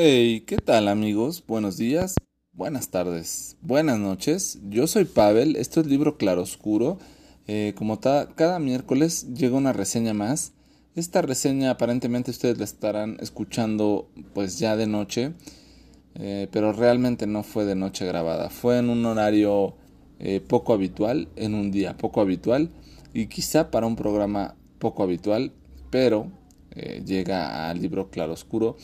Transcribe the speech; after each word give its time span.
Hey, 0.00 0.44
¿qué 0.46 0.58
tal 0.58 0.86
amigos? 0.86 1.42
Buenos 1.44 1.76
días, 1.76 2.14
buenas 2.52 2.90
tardes, 2.90 3.56
buenas 3.62 3.98
noches. 3.98 4.60
Yo 4.68 4.86
soy 4.86 5.06
Pavel, 5.06 5.56
esto 5.56 5.80
es 5.80 5.88
Libro 5.88 6.16
Claroscuro. 6.16 6.98
Eh, 7.48 7.74
como 7.76 7.98
cada 7.98 8.60
miércoles 8.60 9.34
llega 9.34 9.56
una 9.56 9.72
reseña 9.72 10.14
más. 10.14 10.52
Esta 10.94 11.20
reseña 11.20 11.72
aparentemente 11.72 12.30
ustedes 12.30 12.58
la 12.58 12.64
estarán 12.64 13.16
escuchando 13.18 14.08
pues 14.34 14.60
ya 14.60 14.76
de 14.76 14.86
noche, 14.86 15.32
eh, 16.14 16.46
pero 16.52 16.72
realmente 16.72 17.26
no 17.26 17.42
fue 17.42 17.64
de 17.64 17.74
noche 17.74 18.06
grabada. 18.06 18.50
Fue 18.50 18.78
en 18.78 18.90
un 18.90 19.04
horario 19.04 19.74
eh, 20.20 20.40
poco 20.40 20.74
habitual, 20.74 21.28
en 21.34 21.56
un 21.56 21.72
día 21.72 21.96
poco 21.96 22.20
habitual 22.20 22.70
y 23.14 23.26
quizá 23.26 23.72
para 23.72 23.88
un 23.88 23.96
programa 23.96 24.54
poco 24.78 25.02
habitual, 25.02 25.50
pero 25.90 26.30
llega 27.04 27.68
al 27.68 27.82
libro 27.82 28.08
Claroscuro 28.08 28.76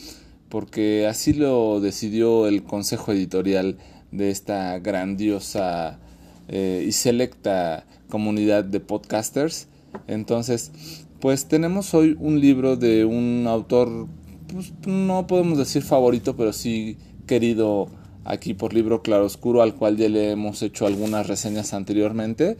porque 0.49 1.07
así 1.07 1.33
lo 1.33 1.79
decidió 1.79 2.47
el 2.47 2.63
consejo 2.63 3.11
editorial 3.11 3.77
de 4.11 4.29
esta 4.29 4.79
grandiosa 4.79 5.99
eh, 6.47 6.85
y 6.87 6.91
selecta 6.91 7.85
comunidad 8.09 8.63
de 8.63 8.79
podcasters. 8.79 9.67
Entonces, 10.07 10.71
pues 11.19 11.45
tenemos 11.45 11.93
hoy 11.93 12.15
un 12.19 12.39
libro 12.39 12.75
de 12.75 13.05
un 13.05 13.45
autor, 13.47 14.07
pues, 14.51 14.73
no 14.85 15.27
podemos 15.27 15.57
decir 15.57 15.81
favorito, 15.81 16.35
pero 16.35 16.53
sí 16.53 16.97
querido 17.25 17.87
aquí 18.25 18.53
por 18.53 18.73
Libro 18.73 19.01
Claroscuro, 19.01 19.61
al 19.61 19.75
cual 19.75 19.97
ya 19.97 20.09
le 20.09 20.31
hemos 20.31 20.61
hecho 20.61 20.85
algunas 20.85 21.27
reseñas 21.27 21.73
anteriormente. 21.73 22.57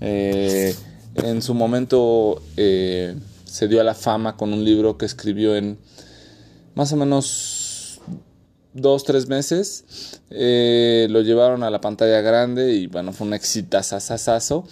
Eh, 0.00 0.74
en 1.14 1.42
su 1.42 1.54
momento 1.54 2.42
eh, 2.56 3.16
se 3.44 3.68
dio 3.68 3.80
a 3.80 3.84
la 3.84 3.94
fama 3.94 4.36
con 4.36 4.52
un 4.52 4.64
libro 4.64 4.96
que 4.96 5.06
escribió 5.06 5.56
en 5.56 5.78
más 6.78 6.92
o 6.92 6.96
menos 6.96 8.00
dos, 8.72 9.02
tres 9.02 9.26
meses. 9.26 10.20
Eh, 10.30 11.08
lo 11.10 11.22
llevaron 11.22 11.64
a 11.64 11.70
la 11.70 11.80
pantalla 11.80 12.20
grande 12.20 12.72
y 12.72 12.86
bueno, 12.86 13.12
fue 13.12 13.26
un 13.26 13.34
exitazazazazo. 13.34 14.64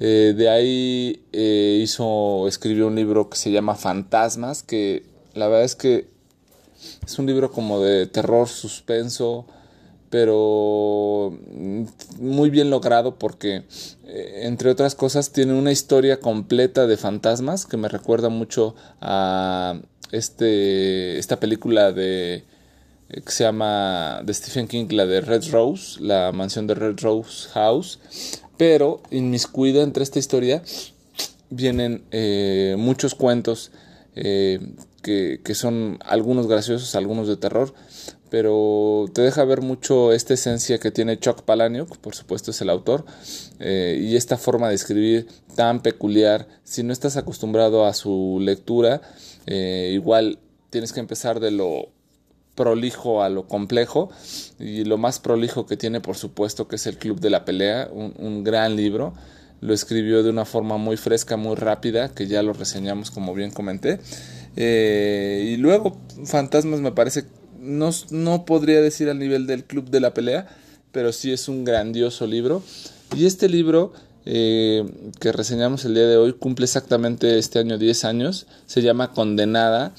Eh, 0.00 0.34
de 0.36 0.48
ahí 0.48 1.22
eh, 1.32 1.78
hizo, 1.80 2.48
escribió 2.48 2.88
un 2.88 2.96
libro 2.96 3.30
que 3.30 3.36
se 3.36 3.52
llama 3.52 3.76
Fantasmas, 3.76 4.64
que 4.64 5.04
la 5.34 5.46
verdad 5.46 5.64
es 5.64 5.76
que 5.76 6.08
es 7.06 7.20
un 7.20 7.26
libro 7.26 7.52
como 7.52 7.80
de 7.80 8.08
terror, 8.08 8.48
suspenso, 8.48 9.46
pero 10.10 11.38
muy 12.18 12.50
bien 12.50 12.68
logrado 12.68 13.16
porque, 13.16 13.62
entre 14.04 14.70
otras 14.70 14.96
cosas, 14.96 15.30
tiene 15.30 15.54
una 15.54 15.70
historia 15.70 16.18
completa 16.18 16.88
de 16.88 16.96
fantasmas 16.96 17.64
que 17.64 17.76
me 17.76 17.88
recuerda 17.88 18.28
mucho 18.28 18.74
a 19.00 19.80
este, 20.14 21.18
esta 21.18 21.40
película 21.40 21.92
de 21.92 22.44
eh, 23.08 23.20
que 23.20 23.32
se 23.32 23.44
llama 23.44 24.22
de 24.24 24.32
Stephen 24.32 24.66
King, 24.68 24.86
la 24.90 25.06
de 25.06 25.20
Red 25.20 25.50
Rose, 25.50 26.00
la 26.00 26.32
mansión 26.32 26.66
de 26.66 26.74
Red 26.74 27.00
Rose 27.00 27.48
House, 27.50 27.98
pero 28.56 29.02
inmiscuida 29.10 29.82
entre 29.82 30.02
esta 30.02 30.18
historia 30.18 30.62
vienen 31.50 32.04
eh, 32.12 32.76
muchos 32.78 33.14
cuentos 33.14 33.72
eh, 34.16 34.60
que, 35.02 35.40
que, 35.44 35.54
son 35.54 35.98
algunos 36.04 36.46
graciosos, 36.46 36.94
algunos 36.94 37.28
de 37.28 37.36
terror, 37.36 37.74
pero 38.30 39.06
te 39.12 39.22
deja 39.22 39.44
ver 39.44 39.60
mucho 39.60 40.12
esta 40.12 40.34
esencia 40.34 40.78
que 40.78 40.90
tiene 40.90 41.18
Chuck 41.18 41.42
Palahniuk, 41.42 41.98
por 41.98 42.14
supuesto 42.14 42.52
es 42.52 42.60
el 42.62 42.70
autor, 42.70 43.04
y 43.60 44.16
esta 44.16 44.38
forma 44.38 44.68
de 44.68 44.74
escribir 44.74 45.28
tan 45.54 45.82
peculiar, 45.82 46.48
si 46.64 46.82
no 46.82 46.92
estás 46.92 47.16
acostumbrado 47.16 47.84
a 47.84 47.92
su 47.92 48.38
lectura, 48.40 49.02
eh, 49.46 49.90
igual 49.92 50.38
tienes 50.70 50.92
que 50.92 51.00
empezar 51.00 51.40
de 51.40 51.50
lo 51.50 51.88
prolijo 52.54 53.22
a 53.22 53.28
lo 53.28 53.48
complejo 53.48 54.10
y 54.58 54.84
lo 54.84 54.96
más 54.96 55.18
prolijo 55.18 55.66
que 55.66 55.76
tiene 55.76 56.00
por 56.00 56.16
supuesto 56.16 56.68
que 56.68 56.76
es 56.76 56.86
el 56.86 56.98
Club 56.98 57.20
de 57.20 57.30
la 57.30 57.44
Pelea, 57.44 57.88
un, 57.92 58.44
gran 58.44 58.76
libro, 58.76 59.14
lo 59.60 59.74
escribió 59.74 60.22
de 60.22 60.30
una 60.30 60.44
forma 60.44 60.76
muy 60.76 60.96
fresca, 60.96 61.36
muy 61.36 61.56
rápida, 61.56 62.14
que 62.14 62.26
ya 62.26 62.42
lo 62.42 62.52
reseñamos 62.52 63.10
como 63.10 63.34
bien 63.34 63.50
comenté. 63.50 63.98
Eh, 64.56 65.52
y 65.52 65.56
luego 65.56 65.98
Fantasmas 66.24 66.80
me 66.80 66.92
parece, 66.92 67.24
no, 67.58 67.90
no 68.10 68.44
podría 68.44 68.80
decir 68.80 69.08
al 69.08 69.18
nivel 69.18 69.46
del 69.46 69.64
Club 69.64 69.90
de 69.90 70.00
la 70.00 70.14
Pelea, 70.14 70.46
pero 70.92 71.12
sí 71.12 71.32
es 71.32 71.48
un 71.48 71.64
grandioso 71.64 72.26
libro. 72.26 72.62
Y 73.16 73.26
este 73.26 73.48
libro 73.48 73.92
eh, 74.26 74.84
que 75.20 75.32
reseñamos 75.32 75.84
el 75.84 75.94
día 75.94 76.06
de 76.06 76.16
hoy 76.16 76.32
cumple 76.32 76.64
exactamente 76.64 77.38
este 77.38 77.58
año 77.58 77.78
10 77.78 78.04
años. 78.04 78.46
Se 78.66 78.82
llama 78.82 79.12
Condenada. 79.12 79.94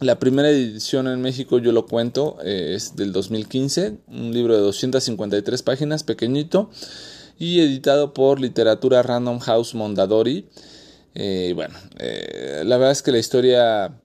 La 0.00 0.20
primera 0.20 0.48
edición 0.48 1.08
en 1.08 1.20
México, 1.20 1.58
yo 1.58 1.72
lo 1.72 1.86
cuento, 1.86 2.38
eh, 2.44 2.74
es 2.76 2.94
del 2.94 3.12
2015, 3.12 3.98
un 4.06 4.32
libro 4.32 4.54
de 4.54 4.60
253 4.60 5.62
páginas, 5.64 6.04
pequeñito, 6.04 6.70
y 7.36 7.60
editado 7.60 8.14
por 8.14 8.40
Literatura 8.40 9.02
Random 9.02 9.40
House 9.40 9.74
Mondadori. 9.74 10.48
Eh, 11.16 11.52
bueno, 11.56 11.74
la 11.98 12.76
verdad 12.76 12.92
es 12.92 13.02
que 13.02 13.10
la 13.10 13.18
historia, 13.18 14.00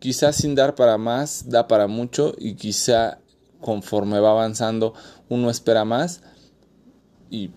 quizás 0.00 0.34
sin 0.34 0.56
dar 0.56 0.74
para 0.74 0.98
más, 0.98 1.48
da 1.48 1.68
para 1.68 1.86
mucho, 1.86 2.34
y 2.36 2.54
quizá 2.54 3.20
conforme 3.60 4.18
va 4.18 4.32
avanzando 4.32 4.92
uno 5.28 5.50
espera 5.50 5.84
más 5.84 6.20
y 7.32 7.50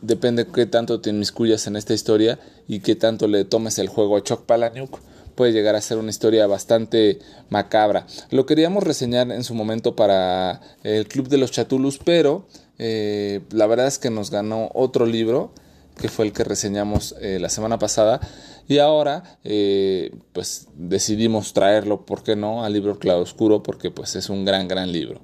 depende 0.00 0.46
qué 0.46 0.66
tanto 0.66 1.00
te 1.00 1.10
inmiscuyas 1.10 1.66
en 1.66 1.76
esta 1.76 1.94
historia 1.94 2.40
y 2.66 2.80
qué 2.80 2.96
tanto 2.96 3.28
le 3.28 3.44
tomes 3.44 3.78
el 3.78 3.88
juego 3.88 4.16
a 4.16 4.24
Chuck 4.24 4.44
Palahniuk 4.46 4.98
puede 5.38 5.52
llegar 5.52 5.76
a 5.76 5.80
ser 5.80 5.98
una 5.98 6.10
historia 6.10 6.48
bastante 6.48 7.20
macabra. 7.48 8.08
Lo 8.30 8.44
queríamos 8.44 8.82
reseñar 8.82 9.30
en 9.30 9.44
su 9.44 9.54
momento 9.54 9.94
para 9.94 10.60
el 10.82 11.06
Club 11.06 11.28
de 11.28 11.38
los 11.38 11.52
Chatulus, 11.52 12.00
pero 12.04 12.48
eh, 12.78 13.42
la 13.52 13.68
verdad 13.68 13.86
es 13.86 14.00
que 14.00 14.10
nos 14.10 14.32
ganó 14.32 14.68
otro 14.74 15.06
libro 15.06 15.52
que 15.96 16.08
fue 16.08 16.26
el 16.26 16.32
que 16.32 16.42
reseñamos 16.42 17.14
eh, 17.20 17.38
la 17.40 17.50
semana 17.50 17.78
pasada 17.78 18.18
y 18.66 18.78
ahora 18.78 19.38
eh, 19.44 20.10
pues 20.32 20.66
decidimos 20.74 21.52
traerlo, 21.52 22.04
¿por 22.04 22.24
qué 22.24 22.34
no?, 22.34 22.64
al 22.64 22.72
libro 22.72 22.98
Claro 22.98 23.20
Oscuro 23.20 23.62
porque 23.62 23.92
pues 23.92 24.16
es 24.16 24.30
un 24.30 24.44
gran, 24.44 24.66
gran 24.66 24.90
libro. 24.90 25.20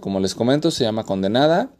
como 0.00 0.20
les 0.20 0.34
comento, 0.34 0.70
se 0.70 0.84
llama 0.84 1.04
Condenada 1.04 1.70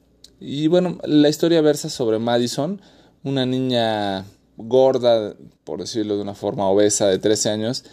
y 0.40 0.66
bueno, 0.68 0.98
la 1.04 1.28
historia 1.28 1.60
versa 1.60 1.88
sobre 1.88 2.18
Madison, 2.18 2.80
una 3.24 3.46
niña 3.46 4.24
gorda, 4.56 5.34
por 5.64 5.80
decirlo 5.80 6.16
de 6.16 6.22
una 6.22 6.34
forma 6.34 6.68
obesa, 6.68 7.06
de 7.08 7.18
13 7.18 7.50
años, 7.50 7.84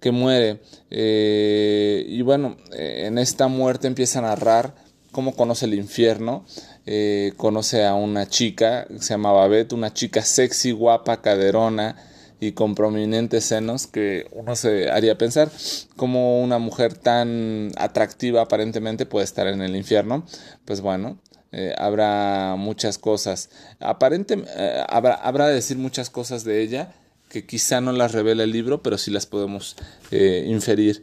que 0.00 0.10
muere. 0.10 0.60
Eh, 0.90 2.04
y 2.08 2.22
bueno, 2.22 2.56
en 2.72 3.18
esta 3.18 3.48
muerte 3.48 3.86
empieza 3.86 4.20
a 4.20 4.22
narrar 4.22 4.74
cómo 5.12 5.34
conoce 5.34 5.66
el 5.66 5.74
infierno. 5.74 6.44
Eh, 6.86 7.32
conoce 7.36 7.84
a 7.84 7.94
una 7.94 8.26
chica 8.26 8.86
se 8.98 9.10
llama 9.10 9.32
Babette, 9.32 9.74
una 9.74 9.92
chica 9.92 10.22
sexy, 10.22 10.72
guapa, 10.72 11.20
caderona 11.20 11.96
y 12.40 12.52
con 12.52 12.74
prominentes 12.74 13.44
senos 13.44 13.86
que 13.86 14.26
uno 14.32 14.54
se 14.54 14.90
haría 14.90 15.18
pensar 15.18 15.50
cómo 15.96 16.40
una 16.40 16.58
mujer 16.58 16.94
tan 16.94 17.72
atractiva 17.76 18.42
aparentemente 18.42 19.06
puede 19.06 19.24
estar 19.24 19.48
en 19.48 19.60
el 19.60 19.76
infierno. 19.76 20.24
Pues 20.64 20.80
bueno, 20.80 21.18
eh, 21.50 21.74
habrá 21.78 22.56
muchas 22.58 22.98
cosas. 22.98 23.50
Aparente, 23.80 24.44
eh, 24.56 24.84
habrá, 24.88 25.14
habrá 25.14 25.48
de 25.48 25.54
decir 25.54 25.78
muchas 25.78 26.10
cosas 26.10 26.44
de 26.44 26.62
ella 26.62 26.92
que 27.30 27.46
quizá 27.46 27.80
no 27.80 27.92
las 27.92 28.12
revela 28.12 28.44
el 28.44 28.52
libro, 28.52 28.82
pero 28.82 28.96
sí 28.96 29.10
las 29.10 29.26
podemos 29.26 29.76
eh, 30.10 30.46
inferir. 30.48 31.02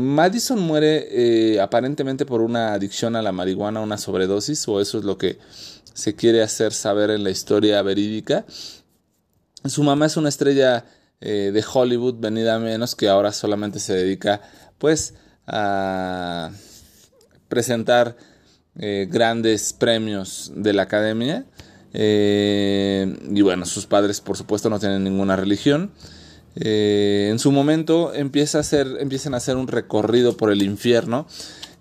Madison 0.00 0.58
muere 0.58 1.60
aparentemente 1.60 2.26
por 2.26 2.40
una 2.40 2.72
adicción 2.72 3.14
a 3.14 3.22
la 3.22 3.30
marihuana, 3.30 3.80
una 3.80 3.98
sobredosis, 3.98 4.66
o 4.66 4.80
eso 4.80 4.98
es 4.98 5.04
lo 5.04 5.18
que 5.18 5.38
se 5.94 6.16
quiere 6.16 6.42
hacer 6.42 6.72
saber 6.72 7.10
en 7.10 7.22
la 7.22 7.30
historia 7.30 7.80
verídica. 7.82 8.44
Su 9.64 9.84
mamá 9.84 10.06
es 10.06 10.16
una 10.16 10.28
estrella 10.28 10.86
de 11.20 11.64
Hollywood, 11.72 12.16
venida 12.18 12.58
menos, 12.58 12.96
que 12.96 13.08
ahora 13.08 13.30
solamente 13.30 13.78
se 13.78 13.94
dedica 13.94 14.40
pues 14.78 15.14
a 15.46 16.50
presentar 17.48 18.16
eh, 18.78 19.06
grandes 19.10 19.72
premios 19.74 20.50
de 20.54 20.72
la 20.72 20.82
academia. 20.82 21.44
Eh, 21.92 23.18
y 23.30 23.42
bueno, 23.42 23.66
sus 23.66 23.84
padres 23.84 24.22
por 24.22 24.36
supuesto 24.36 24.70
no 24.70 24.78
tienen 24.78 25.04
ninguna 25.04 25.36
religión. 25.36 25.92
Eh, 26.56 27.28
en 27.30 27.38
su 27.38 27.52
momento 27.52 28.14
empieza 28.14 28.58
a 28.58 28.60
hacer, 28.62 28.86
empiezan 29.00 29.34
a 29.34 29.38
hacer 29.38 29.56
un 29.56 29.68
recorrido 29.68 30.36
por 30.36 30.50
el 30.50 30.62
infierno 30.62 31.26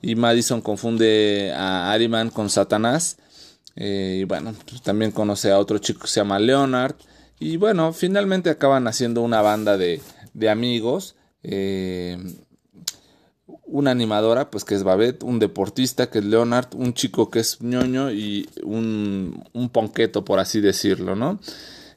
y 0.02 0.16
Madison 0.16 0.62
confunde 0.62 1.54
a 1.56 1.92
Ariman 1.92 2.30
con 2.30 2.50
Satanás. 2.50 3.18
y 3.76 4.26
bueno, 4.26 4.54
pues 4.68 4.82
también 4.82 5.12
conoce 5.12 5.52
a 5.52 5.60
otro 5.60 5.78
chico 5.78 6.02
que 6.02 6.08
se 6.08 6.20
llama 6.20 6.40
Leonard. 6.40 6.96
Y 7.40 7.58
bueno, 7.58 7.94
finalmente 7.94 8.50
acaban 8.50 8.88
haciendo 8.88 9.22
una 9.22 9.42
banda 9.42 9.78
de, 9.78 10.02
de 10.34 10.50
amigos 10.50 11.16
una 13.72 13.92
animadora, 13.92 14.52
pues 14.52 14.66
que 14.66 14.76
es 14.76 14.84
Babette, 14.84 15.24
un 15.24 15.40
deportista 15.40 16.10
que 16.10 16.20
es 16.20 16.26
Leonard, 16.26 16.76
un 16.76 16.94
chico 16.94 17.30
que 17.30 17.40
es 17.40 17.62
ñoño 17.62 18.12
y 18.12 18.48
un, 18.64 19.44
un 19.54 19.70
ponqueto, 19.70 20.26
por 20.26 20.40
así 20.40 20.60
decirlo, 20.60 21.16
¿no? 21.16 21.40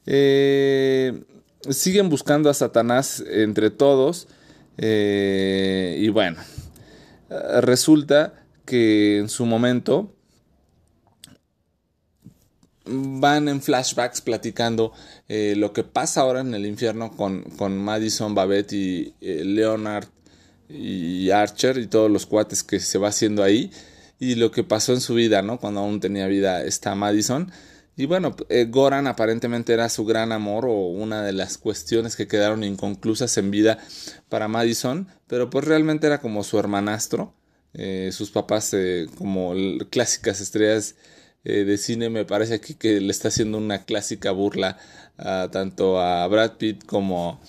Eh, 0.06 1.24
siguen 1.68 2.08
buscando 2.08 2.48
a 2.48 2.54
Satanás 2.54 3.22
entre 3.28 3.70
todos. 3.70 4.28
Eh, 4.76 5.98
y 6.00 6.08
bueno, 6.08 6.38
resulta 7.60 8.34
que 8.64 9.18
en 9.18 9.28
su 9.28 9.44
momento 9.46 10.12
van 12.86 13.48
en 13.48 13.62
flashbacks 13.62 14.20
platicando 14.20 14.92
eh, 15.28 15.54
lo 15.56 15.72
que 15.72 15.84
pasa 15.84 16.20
ahora 16.20 16.40
en 16.40 16.54
el 16.54 16.66
infierno 16.66 17.16
con, 17.16 17.42
con 17.56 17.78
Madison, 17.78 18.34
Babette 18.34 18.72
y 18.72 19.14
Leonard 19.20 20.08
y 20.68 21.30
Archer 21.30 21.78
y 21.78 21.86
todos 21.86 22.10
los 22.10 22.26
cuates 22.26 22.62
que 22.62 22.80
se 22.80 22.98
va 22.98 23.08
haciendo 23.08 23.42
ahí 23.42 23.70
y 24.18 24.36
lo 24.36 24.50
que 24.50 24.64
pasó 24.64 24.92
en 24.92 25.00
su 25.00 25.14
vida, 25.14 25.42
¿no? 25.42 25.58
Cuando 25.58 25.80
aún 25.80 26.00
tenía 26.00 26.26
vida 26.26 26.64
esta 26.64 26.94
Madison. 26.94 27.50
Y 27.96 28.06
bueno, 28.06 28.34
eh, 28.48 28.66
Goran 28.68 29.06
aparentemente 29.06 29.72
era 29.72 29.88
su 29.88 30.04
gran 30.04 30.32
amor 30.32 30.66
o 30.66 30.88
una 30.88 31.22
de 31.22 31.32
las 31.32 31.58
cuestiones 31.58 32.16
que 32.16 32.26
quedaron 32.26 32.64
inconclusas 32.64 33.36
en 33.38 33.50
vida 33.50 33.78
para 34.28 34.48
Madison, 34.48 35.08
pero 35.28 35.50
pues 35.50 35.64
realmente 35.64 36.06
era 36.06 36.20
como 36.20 36.42
su 36.44 36.58
hermanastro. 36.58 37.34
sus 38.10 38.30
papás 38.30 38.74
como 39.18 39.52
clásicas 39.90 40.40
estrellas 40.40 40.94
eh, 41.44 41.64
de 41.64 41.76
cine 41.76 42.08
me 42.08 42.24
parece 42.24 42.54
aquí 42.54 42.74
que 42.74 43.00
le 43.00 43.10
está 43.10 43.28
haciendo 43.28 43.58
una 43.58 43.84
clásica 43.84 44.30
burla 44.30 44.78
tanto 45.52 46.00
a 46.00 46.26
Brad 46.26 46.52
Pitt 46.52 46.84
como 46.86 47.40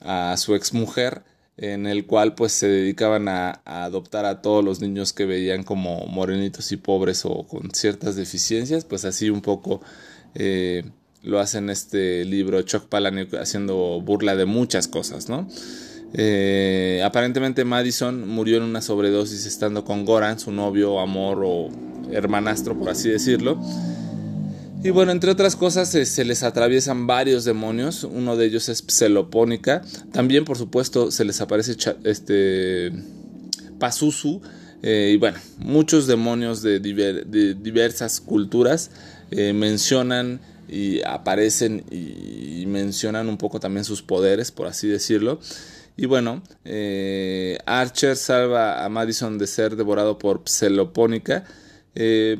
a 0.00 0.36
su 0.38 0.54
exmujer 0.54 1.22
en 1.60 1.86
el 1.86 2.06
cual 2.06 2.34
pues 2.34 2.52
se 2.52 2.68
dedicaban 2.68 3.28
a, 3.28 3.60
adoptar 3.64 4.24
a 4.24 4.40
todos 4.40 4.64
los 4.64 4.80
niños 4.80 5.12
que 5.12 5.26
veían 5.26 5.62
como 5.62 6.06
morenitos 6.06 6.72
y 6.72 6.76
pobres 6.76 7.24
o 7.24 7.46
con 7.46 7.70
ciertas 7.72 8.16
deficiencias 8.16 8.84
pues 8.84 9.04
así 9.04 9.30
un 9.30 9.42
poco 9.42 9.82
eh, 10.34 10.84
lo 11.22 11.38
hacen 11.38 11.68
este 11.68 12.24
libro 12.24 12.62
Chuck 12.62 12.86
Palahniuk 12.88 13.34
haciendo 13.34 14.00
burla 14.00 14.36
de 14.36 14.46
muchas 14.46 14.88
cosas 14.88 15.28
no 15.28 15.46
eh, 16.12 17.02
aparentemente 17.04 17.64
Madison 17.64 18.26
murió 18.26 18.56
en 18.56 18.64
una 18.64 18.80
sobredosis 18.80 19.46
estando 19.46 19.84
con 19.84 20.04
Goran 20.04 20.40
su 20.40 20.50
novio 20.50 20.98
amor 20.98 21.42
o 21.44 21.68
hermanastro, 22.10 22.76
por 22.76 22.88
así 22.88 23.08
decirlo. 23.08 23.60
Y 24.82 24.90
bueno, 24.90 25.12
entre 25.12 25.30
otras 25.30 25.56
cosas 25.56 25.90
se 25.90 26.24
les 26.24 26.42
atraviesan 26.42 27.06
varios 27.06 27.44
demonios, 27.44 28.04
uno 28.04 28.36
de 28.36 28.46
ellos 28.46 28.70
es 28.70 28.82
Pselopónica, 28.86 29.82
también 30.10 30.46
por 30.46 30.56
supuesto 30.56 31.10
se 31.10 31.24
les 31.26 31.42
aparece 31.42 31.76
este 32.04 32.90
Pazuzu, 33.78 34.40
eh, 34.82 35.10
y 35.12 35.18
bueno, 35.18 35.38
muchos 35.58 36.06
demonios 36.06 36.62
de, 36.62 36.80
diversas 36.80 38.22
culturas 38.22 38.90
eh, 39.30 39.52
mencionan 39.52 40.40
y 40.66 41.02
aparecen 41.02 41.84
y, 41.90 42.64
mencionan 42.66 43.28
un 43.28 43.36
poco 43.36 43.60
también 43.60 43.84
sus 43.84 44.00
poderes, 44.00 44.50
por 44.50 44.66
así 44.66 44.88
decirlo. 44.88 45.40
Y 45.96 46.06
bueno, 46.06 46.42
eh, 46.64 47.58
Archer 47.66 48.16
salva 48.16 48.84
a 48.84 48.88
Madison 48.88 49.36
de 49.36 49.46
ser 49.46 49.76
devorado 49.76 50.16
por 50.18 50.42
Pselopónica. 50.46 51.44
Eh, 51.94 52.38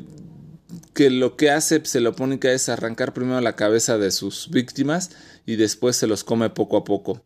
que 0.93 1.09
lo 1.09 1.35
que 1.35 1.51
hace 1.51 1.83
Pselopónica 1.83 2.51
es 2.51 2.69
arrancar 2.69 3.13
primero 3.13 3.41
la 3.41 3.55
cabeza 3.55 3.97
de 3.97 4.11
sus 4.11 4.49
víctimas 4.49 5.11
y 5.45 5.55
después 5.55 5.95
se 5.95 6.07
los 6.07 6.23
come 6.23 6.49
poco 6.49 6.77
a 6.77 6.83
poco. 6.83 7.23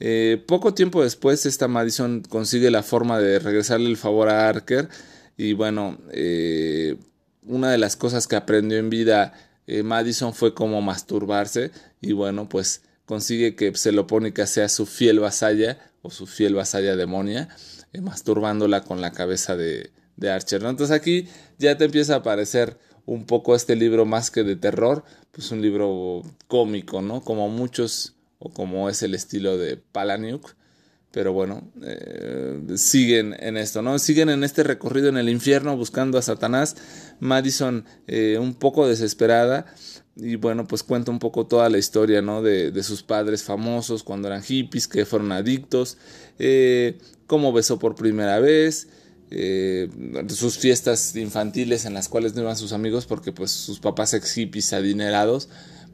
Eh, 0.00 0.42
poco 0.46 0.74
tiempo 0.74 1.02
después, 1.02 1.46
esta 1.46 1.68
Madison 1.68 2.22
consigue 2.28 2.70
la 2.70 2.82
forma 2.82 3.18
de 3.18 3.38
regresarle 3.38 3.88
el 3.88 3.96
favor 3.96 4.28
a 4.28 4.48
Arker. 4.48 4.88
Y 5.36 5.52
bueno, 5.52 5.98
eh, 6.12 6.96
una 7.46 7.70
de 7.70 7.78
las 7.78 7.96
cosas 7.96 8.26
que 8.26 8.36
aprendió 8.36 8.78
en 8.78 8.90
vida 8.90 9.32
Madison 9.84 10.32
fue 10.34 10.54
cómo 10.54 10.80
masturbarse. 10.80 11.72
Y 12.00 12.12
bueno, 12.12 12.48
pues 12.48 12.82
consigue 13.04 13.56
que 13.56 13.74
Pselopónica 13.74 14.46
sea 14.46 14.68
su 14.68 14.86
fiel 14.86 15.20
vasalla 15.20 15.78
o 16.02 16.10
su 16.10 16.26
fiel 16.26 16.54
vasalla 16.54 16.96
demonia, 16.96 17.48
masturbándola 18.00 18.84
con 18.84 19.00
la 19.00 19.12
cabeza 19.12 19.56
de, 19.56 19.90
de 20.18 20.30
Archer. 20.30 20.62
Entonces 20.62 20.94
aquí 20.94 21.26
ya 21.58 21.78
te 21.78 21.86
empieza 21.86 22.14
a 22.14 22.18
aparecer 22.18 22.76
un 23.06 23.24
poco 23.24 23.54
este 23.54 23.74
libro 23.74 24.04
más 24.04 24.30
que 24.30 24.44
de 24.44 24.56
terror, 24.56 25.04
pues 25.32 25.50
un 25.50 25.62
libro 25.62 26.22
cómico, 26.46 27.00
¿no? 27.00 27.22
Como 27.22 27.48
muchos, 27.48 28.14
o 28.38 28.50
como 28.50 28.90
es 28.90 29.02
el 29.02 29.14
estilo 29.14 29.56
de 29.56 29.78
Palaniuk. 29.78 30.54
Pero 31.10 31.32
bueno, 31.32 31.72
eh, 31.82 32.60
siguen 32.76 33.34
en 33.38 33.56
esto, 33.56 33.80
¿no? 33.80 33.98
Siguen 33.98 34.28
en 34.28 34.44
este 34.44 34.62
recorrido 34.62 35.08
en 35.08 35.16
el 35.16 35.30
infierno 35.30 35.74
buscando 35.74 36.18
a 36.18 36.22
Satanás. 36.22 36.76
Madison 37.18 37.86
eh, 38.06 38.36
un 38.38 38.54
poco 38.54 38.86
desesperada 38.86 39.64
y 40.20 40.36
bueno, 40.36 40.66
pues 40.66 40.82
cuenta 40.82 41.10
un 41.10 41.18
poco 41.18 41.46
toda 41.46 41.70
la 41.70 41.78
historia, 41.78 42.20
¿no? 42.20 42.42
De, 42.42 42.72
de 42.72 42.82
sus 42.82 43.02
padres 43.02 43.42
famosos 43.44 44.02
cuando 44.02 44.28
eran 44.28 44.42
hippies, 44.42 44.88
que 44.88 45.06
fueron 45.06 45.32
adictos, 45.32 45.96
eh, 46.38 46.98
cómo 47.26 47.52
besó 47.52 47.78
por 47.78 47.94
primera 47.94 48.40
vez, 48.40 48.88
eh, 49.30 49.88
sus 50.28 50.58
fiestas 50.58 51.14
infantiles 51.16 51.84
en 51.84 51.94
las 51.94 52.08
cuales 52.08 52.34
no 52.34 52.42
iban 52.42 52.56
sus 52.56 52.72
amigos 52.72 53.06
porque 53.06 53.32
pues 53.32 53.50
sus 53.50 53.78
papás 53.78 54.14
ex 54.14 54.32
hippies 54.32 54.72
adinerados 54.72 55.48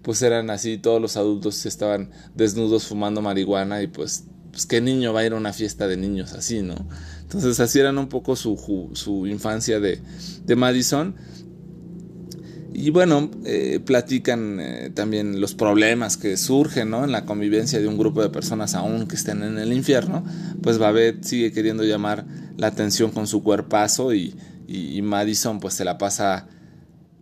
pues 0.04 0.20
eran 0.22 0.50
así, 0.50 0.76
todos 0.76 1.00
los 1.00 1.16
adultos 1.16 1.64
estaban 1.64 2.10
desnudos 2.34 2.86
fumando 2.86 3.22
marihuana 3.22 3.82
y 3.82 3.86
pues, 3.86 4.24
pues 4.52 4.66
qué 4.66 4.82
niño 4.82 5.14
va 5.14 5.20
a 5.20 5.26
ir 5.26 5.32
a 5.32 5.36
una 5.36 5.54
fiesta 5.54 5.88
de 5.88 5.96
niños 5.96 6.34
así, 6.34 6.60
¿no? 6.60 6.74
Entonces 7.22 7.58
así 7.58 7.80
eran 7.80 7.96
un 7.96 8.08
poco 8.08 8.36
su, 8.36 8.90
su 8.92 9.26
infancia 9.26 9.80
de, 9.80 10.00
de 10.44 10.56
Madison 10.56 11.16
y 12.74 12.90
bueno, 12.90 13.30
eh, 13.44 13.78
platican 13.84 14.58
eh, 14.58 14.90
también 14.92 15.40
los 15.40 15.54
problemas 15.54 16.16
que 16.16 16.36
surgen 16.36 16.90
¿no? 16.90 17.04
en 17.04 17.12
la 17.12 17.24
convivencia 17.24 17.78
de 17.78 17.86
un 17.86 17.96
grupo 17.96 18.20
de 18.20 18.30
personas 18.30 18.74
aún 18.74 19.06
que 19.06 19.14
estén 19.14 19.44
en 19.44 19.58
el 19.58 19.72
infierno. 19.72 20.24
Pues 20.60 20.78
Babette 20.78 21.24
sigue 21.24 21.52
queriendo 21.52 21.84
llamar 21.84 22.24
la 22.56 22.66
atención 22.66 23.12
con 23.12 23.28
su 23.28 23.44
cuerpazo 23.44 24.12
y, 24.12 24.36
y, 24.66 25.00
Madison 25.02 25.60
pues 25.60 25.74
se 25.74 25.84
la 25.84 25.98
pasa 25.98 26.48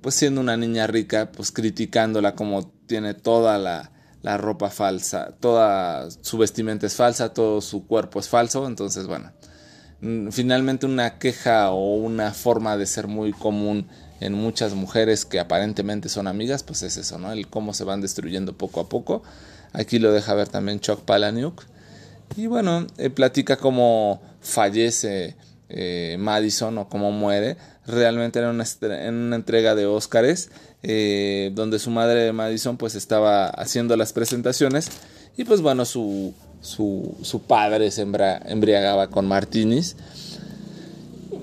pues 0.00 0.14
siendo 0.14 0.40
una 0.40 0.56
niña 0.56 0.86
rica 0.86 1.30
pues 1.32 1.52
criticándola 1.52 2.34
como 2.34 2.72
tiene 2.86 3.12
toda 3.12 3.58
la, 3.58 3.92
la 4.22 4.38
ropa 4.38 4.70
falsa, 4.70 5.34
toda 5.38 6.08
su 6.10 6.38
vestimenta 6.38 6.86
es 6.86 6.96
falsa, 6.96 7.34
todo 7.34 7.60
su 7.60 7.86
cuerpo 7.86 8.20
es 8.20 8.28
falso. 8.28 8.66
Entonces 8.66 9.06
bueno, 9.06 9.32
finalmente 10.30 10.86
una 10.86 11.18
queja 11.18 11.70
o 11.70 11.94
una 11.94 12.32
forma 12.32 12.76
de 12.76 12.86
ser 12.86 13.06
muy 13.06 13.32
común 13.32 13.86
en 14.20 14.34
muchas 14.34 14.74
mujeres 14.74 15.24
que 15.24 15.40
aparentemente 15.40 16.08
son 16.08 16.26
amigas, 16.26 16.62
pues 16.62 16.82
es 16.82 16.96
eso, 16.96 17.18
¿no? 17.18 17.32
El 17.32 17.48
cómo 17.48 17.72
se 17.74 17.84
van 17.84 18.00
destruyendo 18.00 18.52
poco 18.52 18.80
a 18.80 18.88
poco. 18.88 19.22
Aquí 19.72 19.98
lo 19.98 20.12
deja 20.12 20.34
ver 20.34 20.48
también 20.48 20.80
Chuck 20.80 21.00
Palahniuk. 21.02 21.64
Y 22.36 22.46
bueno, 22.46 22.86
eh, 22.98 23.10
platica 23.10 23.56
cómo 23.56 24.22
fallece 24.40 25.36
eh, 25.68 26.16
Madison 26.18 26.78
o 26.78 26.88
cómo 26.88 27.10
muere. 27.10 27.56
Realmente 27.86 28.38
era 28.38 28.50
una, 28.50 28.64
en 28.82 29.14
una 29.14 29.36
entrega 29.36 29.74
de 29.74 29.86
Óscares, 29.86 30.50
eh, 30.82 31.50
donde 31.54 31.78
su 31.78 31.90
madre 31.90 32.32
Madison 32.32 32.76
pues 32.76 32.94
estaba 32.94 33.46
haciendo 33.46 33.96
las 33.96 34.12
presentaciones 34.12 34.88
y 35.36 35.44
pues 35.44 35.60
bueno, 35.60 35.84
su, 35.84 36.34
su, 36.62 37.16
su 37.22 37.42
padre 37.42 37.90
se 37.90 38.02
embriagaba 38.02 39.08
con 39.08 39.26
martinis. 39.26 39.96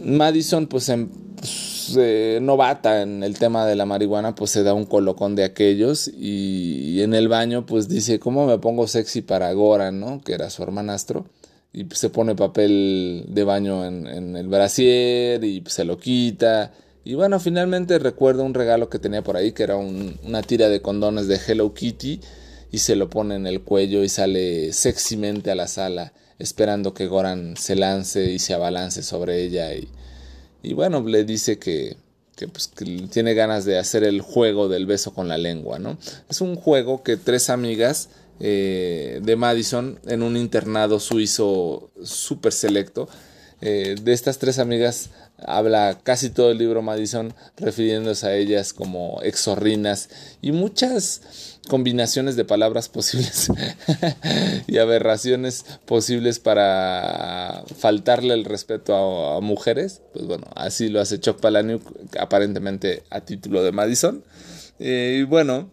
Madison 0.04 0.66
pues, 0.68 0.90
em, 0.90 1.10
pues 1.36 1.96
eh, 1.98 2.40
novata 2.42 3.02
en 3.02 3.24
el 3.24 3.38
tema 3.38 3.66
de 3.66 3.76
la 3.76 3.86
marihuana, 3.86 4.36
pues 4.36 4.52
se 4.52 4.64
da 4.64 4.74
un 4.74 4.86
colocón 4.86 5.36
de 5.36 5.44
aquellos 5.44 6.08
y, 6.08 7.02
en 7.02 7.14
el 7.14 7.28
baño 7.28 7.66
pues 7.66 7.88
dice, 7.88 8.20
¿cómo 8.20 8.46
me 8.46 8.58
pongo 8.58 8.88
sexy 8.88 9.22
para 9.22 9.52
Goran, 9.54 10.00
¿no? 10.00 10.22
Que 10.22 10.34
era 10.34 10.50
su 10.50 10.64
hermanastro. 10.64 11.26
Y 11.72 11.84
pues, 11.84 12.00
se 12.00 12.10
pone 12.10 12.36
papel 12.36 13.26
de 13.28 13.44
baño 13.44 13.86
en, 13.86 14.36
el 14.36 14.48
brasier 14.48 15.44
y 15.44 15.62
pues, 15.62 15.74
se 15.76 15.86
lo 15.86 15.98
quita. 15.98 16.72
Y 17.04 17.14
bueno, 17.14 17.40
finalmente 17.40 18.00
recuerdo 18.00 18.44
un 18.44 18.54
regalo 18.54 18.90
que 18.90 19.00
tenía 19.00 19.24
por 19.24 19.38
ahí, 19.38 19.52
que 19.52 19.64
era 19.64 19.78
una 19.78 20.42
tira 20.42 20.70
de 20.70 20.82
condones 20.82 21.28
de 21.28 21.40
Hello 21.48 21.74
Kitty, 21.74 22.20
y 22.72 22.80
se 22.80 22.96
lo 22.96 23.10
pone 23.10 23.36
en 23.36 23.48
el 23.48 23.62
cuello 23.62 24.04
y 24.04 24.10
sale 24.10 24.74
sexymente 24.74 25.52
a 25.52 25.56
la 25.56 25.68
sala, 25.68 26.14
esperando 26.38 26.94
que 26.94 27.08
Goran 27.08 27.58
se 27.58 27.76
lance 27.76 28.32
y 28.32 28.40
se 28.40 28.54
abalance 28.54 29.04
sobre 29.04 29.44
ella 29.44 29.74
y, 29.74 29.90
y 30.62 30.74
bueno, 30.74 31.02
le 31.02 31.24
dice 31.24 31.58
que, 31.58 31.98
pues, 32.52 32.68
que, 32.68 32.86
tiene 33.12 33.34
ganas 33.34 33.66
de 33.66 33.78
hacer 33.78 34.04
el 34.04 34.22
juego 34.22 34.68
del 34.70 34.86
beso 34.86 35.14
con 35.14 35.28
la 35.28 35.38
lengua, 35.38 35.80
¿no? 35.80 35.98
Es 36.30 36.42
un 36.42 36.56
juego 36.56 37.04
que 37.04 37.18
tres 37.18 37.50
amigas 37.50 38.10
eh, 38.40 39.20
de 39.22 39.36
Madison 39.36 40.00
en 40.06 40.24
un 40.24 40.38
internado 40.38 41.00
suizo 41.00 41.92
súper 42.04 42.54
selecto. 42.54 43.10
Eh, 43.62 43.96
de 44.02 44.14
estas 44.14 44.38
tres 44.40 44.58
amigas 44.58 45.10
habla 45.46 46.00
casi 46.04 46.30
todo 46.30 46.52
el 46.52 46.58
libro 46.58 46.82
Madison 46.82 47.34
refiriéndose 47.58 48.28
a 48.28 48.36
ellas 48.36 48.74
como 48.74 49.22
exorrinas 49.24 50.10
y 50.42 50.52
muchas 50.52 51.60
combinaciones 51.68 52.36
de 52.36 52.46
palabras 52.46 52.90
posibles 52.90 53.52
y 54.68 54.78
aberraciones 54.78 55.66
posibles 55.86 56.40
para 56.40 57.64
faltarle 57.78 58.34
el 58.34 58.46
respeto 58.46 58.96
a, 58.96 59.40
mujeres, 59.42 60.02
pues 60.14 60.26
bueno, 60.26 60.48
así 60.56 60.90
lo 60.90 61.00
hace 61.00 61.20
Chuck 61.20 61.40
Palahniuk 61.40 61.82
aparentemente 62.20 63.04
a 63.10 63.22
título 63.22 63.64
de 63.64 63.72
Madison. 63.72 64.24
Eh, 64.80 65.20
y 65.20 65.24
bueno, 65.24 65.72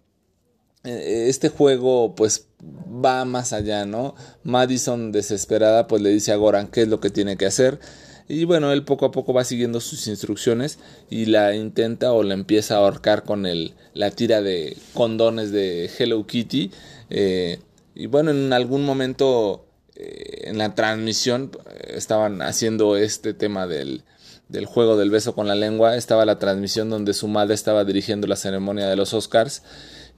eh, 0.85 1.27
este 1.29 1.49
juego 1.49 2.15
pues 2.15 2.47
va 2.63 3.25
más 3.25 3.53
allá, 3.53 3.87
¿no? 3.87 4.15
Madison 4.45 5.13
desesperada 5.13 5.89
pues 5.89 6.01
le 6.01 6.11
dice 6.11 6.33
a 6.33 6.37
Goran 6.37 6.69
qué 6.69 6.83
es 6.83 6.89
lo 6.89 7.01
que 7.01 7.11
tiene 7.11 7.37
que 7.37 7.47
hacer 7.47 7.81
y 8.29 8.45
bueno, 8.45 8.73
él 8.73 8.85
poco 8.85 9.07
a 9.07 9.13
poco 9.13 9.33
va 9.33 9.45
siguiendo 9.45 9.81
sus 9.81 10.07
instrucciones 10.09 10.79
y 11.11 11.27
la 11.27 11.55
intenta 11.55 12.13
o 12.13 12.23
la 12.23 12.35
empieza 12.35 12.75
a 12.75 12.79
ahorcar 12.79 13.23
con 13.23 13.47
el, 13.47 13.75
la 13.95 14.11
tira 14.11 14.43
de 14.43 14.77
condones 14.95 15.53
de 15.53 15.91
Hello 15.97 16.27
Kitty. 16.27 16.73
Eh, 17.11 17.61
y 17.95 18.07
bueno, 18.07 18.33
en 18.33 18.53
algún 18.53 18.85
momento 18.85 19.67
eh, 19.95 20.43
en 20.45 20.59
la 20.59 20.75
transmisión 20.75 21.53
eh, 21.71 21.93
estaban 21.95 22.43
haciendo 22.43 22.97
este 22.97 23.33
tema 23.33 23.69
del, 23.69 24.03
del 24.49 24.67
juego 24.67 24.97
del 24.97 25.11
beso 25.11 25.37
con 25.37 25.47
la 25.47 25.55
lengua. 25.55 25.97
Estaba 25.97 26.25
la 26.25 26.41
transmisión 26.41 26.91
donde 26.91 27.15
su 27.15 27.29
madre 27.29 27.55
estaba 27.55 27.85
dirigiendo 27.85 28.27
la 28.27 28.37
ceremonia 28.37 28.89
de 28.89 28.97
los 28.97 29.15
Oscars 29.15 29.63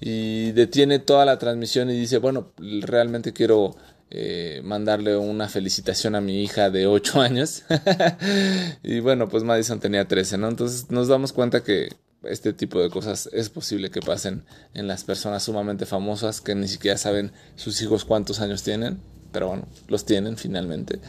y 0.00 0.52
detiene 0.52 0.98
toda 0.98 1.26
la 1.26 1.38
transmisión 1.38 1.90
y 1.90 1.98
dice, 1.98 2.18
bueno, 2.18 2.52
realmente 2.56 3.34
quiero 3.34 3.76
eh, 4.10 4.62
mandarle 4.64 5.16
una 5.16 5.48
felicitación 5.48 6.14
a 6.14 6.20
mi 6.20 6.42
hija 6.42 6.70
de 6.70 6.86
8 6.86 7.20
años. 7.20 7.64
y 8.82 9.00
bueno, 9.00 9.28
pues 9.28 9.44
Madison 9.44 9.80
tenía 9.80 10.06
13, 10.06 10.38
¿no? 10.38 10.48
Entonces 10.48 10.90
nos 10.90 11.08
damos 11.08 11.32
cuenta 11.32 11.62
que 11.62 11.88
este 12.24 12.52
tipo 12.52 12.80
de 12.80 12.90
cosas 12.90 13.28
es 13.32 13.48
posible 13.48 13.90
que 13.90 14.00
pasen 14.00 14.44
en 14.74 14.86
las 14.86 15.04
personas 15.04 15.42
sumamente 15.42 15.86
famosas 15.86 16.40
que 16.40 16.54
ni 16.54 16.68
siquiera 16.68 16.96
saben 16.98 17.32
sus 17.54 17.80
hijos 17.82 18.04
cuántos 18.04 18.40
años 18.40 18.62
tienen, 18.62 18.98
pero 19.32 19.48
bueno, 19.48 19.68
los 19.88 20.04
tienen 20.04 20.36
finalmente. 20.36 21.00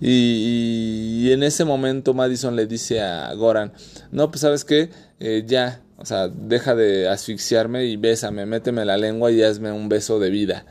Y, 0.00 1.30
en 1.32 1.42
ese 1.42 1.64
momento 1.64 2.14
Madison 2.14 2.56
le 2.56 2.66
dice 2.66 3.00
a 3.00 3.32
Goran, 3.34 3.72
no, 4.12 4.30
pues 4.30 4.40
sabes 4.40 4.64
qué, 4.64 4.90
eh, 5.20 5.44
ya, 5.46 5.80
o 5.96 6.06
sea, 6.06 6.28
deja 6.28 6.74
de 6.74 7.08
asfixiarme 7.08 7.84
y 7.86 7.96
bésame, 7.96 8.46
méteme 8.46 8.84
la 8.84 8.96
lengua 8.96 9.30
y 9.30 9.42
hazme 9.42 9.72
un 9.72 9.88
beso 9.88 10.18
de 10.18 10.30
vida. 10.30 10.64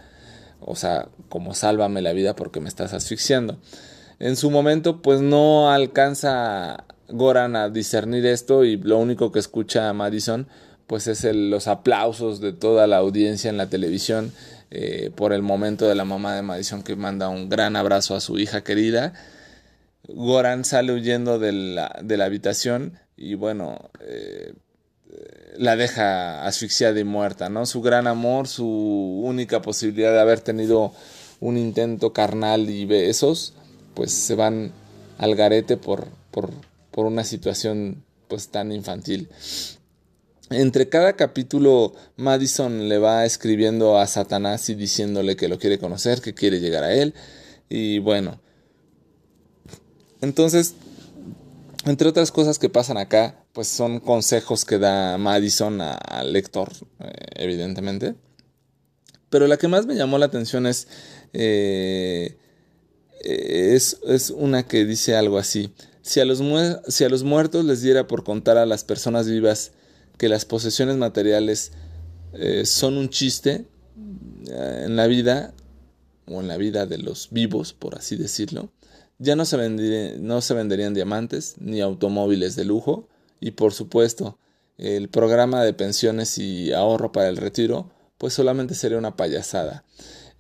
O 0.66 0.76
sea, 0.76 1.10
como 1.30 1.54
sálvame 1.54 2.02
la 2.02 2.14
vida 2.14 2.36
porque 2.36 2.60
me 2.60 2.70
estás 2.70 2.94
asfixiando. 2.94 3.60
En 4.20 4.36
su 4.36 4.50
momento, 4.52 5.02
pues 5.02 5.22
no 5.22 5.72
alcanza 5.72 6.86
Goran 7.10 7.56
a 7.56 7.70
discernir 7.70 8.26
esto 8.26 8.64
y 8.64 8.78
lo 8.78 8.98
único 8.98 9.32
que 9.32 9.40
escucha 9.40 9.90
a 9.90 9.94
Madison, 9.94 10.48
pues 10.88 11.08
es 11.08 11.24
los 11.24 11.68
aplausos 11.68 12.40
de 12.40 12.54
toda 12.54 12.88
la 12.88 12.98
audiencia 12.98 13.50
en 13.50 13.58
la 13.58 13.70
televisión 13.70 14.32
eh, 14.72 15.12
por 15.16 15.34
el 15.34 15.42
momento 15.42 15.88
de 15.88 15.96
la 15.96 16.06
mamá 16.06 16.36
de 16.36 16.42
Madison 16.42 16.82
que 16.84 16.96
manda 16.96 17.30
un 17.30 17.50
gran 17.50 17.76
abrazo 17.76 18.16
a 18.16 18.22
su 18.22 18.40
hija 18.40 18.64
querida. 18.64 19.14
Goran 20.08 20.66
sale 20.66 20.94
huyendo 20.94 21.40
de 21.40 21.52
la, 21.52 22.00
de 22.02 22.18
la 22.18 22.26
habitación 22.26 23.00
y 23.16 23.36
bueno, 23.36 23.90
eh, 24.02 24.54
la 25.58 25.76
deja 25.76 26.46
asfixiada 26.46 27.00
y 27.00 27.04
muerta, 27.04 27.50
¿no? 27.50 27.66
Su 27.66 27.82
gran 27.82 28.08
amor, 28.08 28.48
su 28.48 28.66
única 28.66 29.62
posibilidad 29.62 30.12
de 30.12 30.20
haber 30.20 30.40
tenido 30.42 30.94
un 31.40 31.58
intento 31.58 32.14
carnal 32.14 32.70
y 32.70 32.86
besos, 32.86 33.54
pues 33.94 34.12
se 34.12 34.36
van 34.36 34.72
al 35.18 35.36
garete 35.36 35.78
por, 35.78 36.08
por, 36.32 36.52
por 36.92 37.06
una 37.06 37.24
situación 37.24 38.04
pues 38.28 38.50
tan 38.50 38.72
infantil. 38.72 39.30
Entre 40.50 40.90
cada 40.90 41.14
capítulo 41.14 41.94
Madison 42.16 42.88
le 42.88 42.98
va 42.98 43.26
escribiendo 43.26 43.98
a 43.98 44.08
Satanás 44.08 44.70
y 44.70 44.76
diciéndole 44.76 45.36
que 45.36 45.48
lo 45.48 45.58
quiere 45.58 45.80
conocer, 45.80 46.22
que 46.22 46.34
quiere 46.34 46.60
llegar 46.60 46.84
a 46.84 46.94
él. 46.94 47.14
Y 47.70 48.00
bueno, 48.00 48.40
entonces 50.22 50.76
entre 51.86 52.08
otras 52.08 52.32
cosas 52.32 52.60
que 52.60 52.70
pasan 52.70 52.98
acá, 52.98 53.46
pues 53.52 53.68
son 53.68 54.00
consejos 54.00 54.66
que 54.66 54.78
da 54.78 55.18
Madison 55.18 55.82
al 55.82 56.32
lector, 56.32 56.72
eh, 57.00 57.12
evidentemente. 57.36 58.16
Pero 59.30 59.48
la 59.48 59.58
que 59.58 59.68
más 59.68 59.86
me 59.86 59.96
llamó 59.96 60.18
la 60.18 60.28
atención 60.28 60.66
es, 60.66 60.88
eh, 61.34 62.38
es, 63.22 63.98
es, 64.08 64.30
una 64.30 64.64
que 64.64 64.86
dice 64.86 65.16
algo 65.16 65.38
así. 65.38 65.74
Si 66.02 66.20
a, 66.20 66.26
los 66.26 66.42
muertos 67.24 67.66
les 67.66 67.82
diera 67.82 68.08
por 68.08 68.24
contar 68.24 68.58
a 68.58 68.66
las 68.66 68.84
personas 68.84 69.28
vivas 69.28 69.72
que 70.18 70.30
las 70.30 70.46
posesiones 70.46 70.98
materiales 70.98 71.72
eh, 72.34 72.66
son 72.66 72.98
un 72.98 73.10
chiste 73.10 73.66
en 74.46 74.96
la 74.96 75.08
vida, 75.08 75.54
o 76.28 76.42
en 76.42 76.48
la 76.48 76.58
vida 76.58 76.86
de 76.86 76.98
los 76.98 77.30
vivos, 77.32 77.74
por 77.74 77.96
así 77.96 78.16
decirlo, 78.16 78.72
ya 79.24 79.36
no 79.36 79.46
se, 79.46 80.18
no 80.20 80.42
se 80.42 80.54
venderían 80.54 80.94
diamantes 80.94 81.56
ni 81.60 81.82
automóviles 81.82 82.56
de 82.56 82.66
lujo 82.66 83.08
y 83.40 83.52
por 83.52 83.74
supuesto 83.74 84.38
el 84.78 85.10
programa 85.10 85.64
de 85.64 85.74
pensiones 85.74 86.38
y 86.38 86.74
ahorro 86.74 87.12
para 87.12 87.30
el 87.30 87.38
retiro 87.38 87.90
pues 88.18 88.34
solamente 88.34 88.76
sería 88.76 88.98
una 88.98 89.16
payasada. 89.16 89.84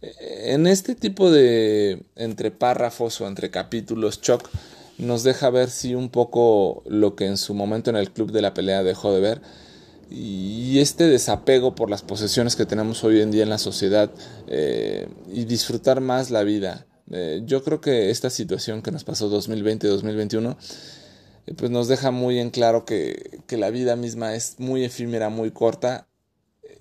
En 0.01 0.67
este 0.67 0.95
tipo 0.95 1.31
de 1.31 2.03
entre 2.15 2.51
párrafos 2.51 3.21
o 3.21 3.27
entre 3.27 3.51
capítulos, 3.51 4.21
Chuck 4.21 4.49
nos 4.97 5.23
deja 5.23 5.49
ver 5.49 5.69
si 5.69 5.95
un 5.95 6.09
poco 6.09 6.83
lo 6.85 7.15
que 7.15 7.25
en 7.25 7.37
su 7.37 7.53
momento 7.53 7.89
en 7.89 7.95
el 7.95 8.11
club 8.11 8.31
de 8.31 8.41
la 8.41 8.53
pelea 8.53 8.83
dejó 8.83 9.13
de 9.13 9.21
ver 9.21 9.41
y 10.11 10.79
este 10.79 11.07
desapego 11.07 11.73
por 11.73 11.89
las 11.89 12.03
posesiones 12.03 12.55
que 12.55 12.65
tenemos 12.65 13.03
hoy 13.03 13.21
en 13.21 13.31
día 13.31 13.43
en 13.43 13.49
la 13.49 13.57
sociedad 13.57 14.11
eh, 14.47 15.07
y 15.33 15.45
disfrutar 15.45 16.01
más 16.01 16.29
la 16.29 16.43
vida 16.43 16.85
eh, 17.11 17.41
yo 17.45 17.63
creo 17.63 17.81
que 17.81 18.09
esta 18.09 18.29
situación 18.29 18.81
que 18.81 18.91
nos 18.91 19.03
pasó 19.03 19.29
2020-2021 19.29 20.55
eh, 21.45 21.53
pues 21.55 21.71
nos 21.71 21.87
deja 21.87 22.11
muy 22.11 22.39
en 22.39 22.49
claro 22.49 22.85
que, 22.85 23.41
que, 23.47 23.57
la 23.57 23.69
vida 23.69 23.95
misma 23.95 24.35
es 24.35 24.55
muy 24.59 24.83
efímera, 24.83 25.29
muy 25.29 25.51
corta 25.51 26.07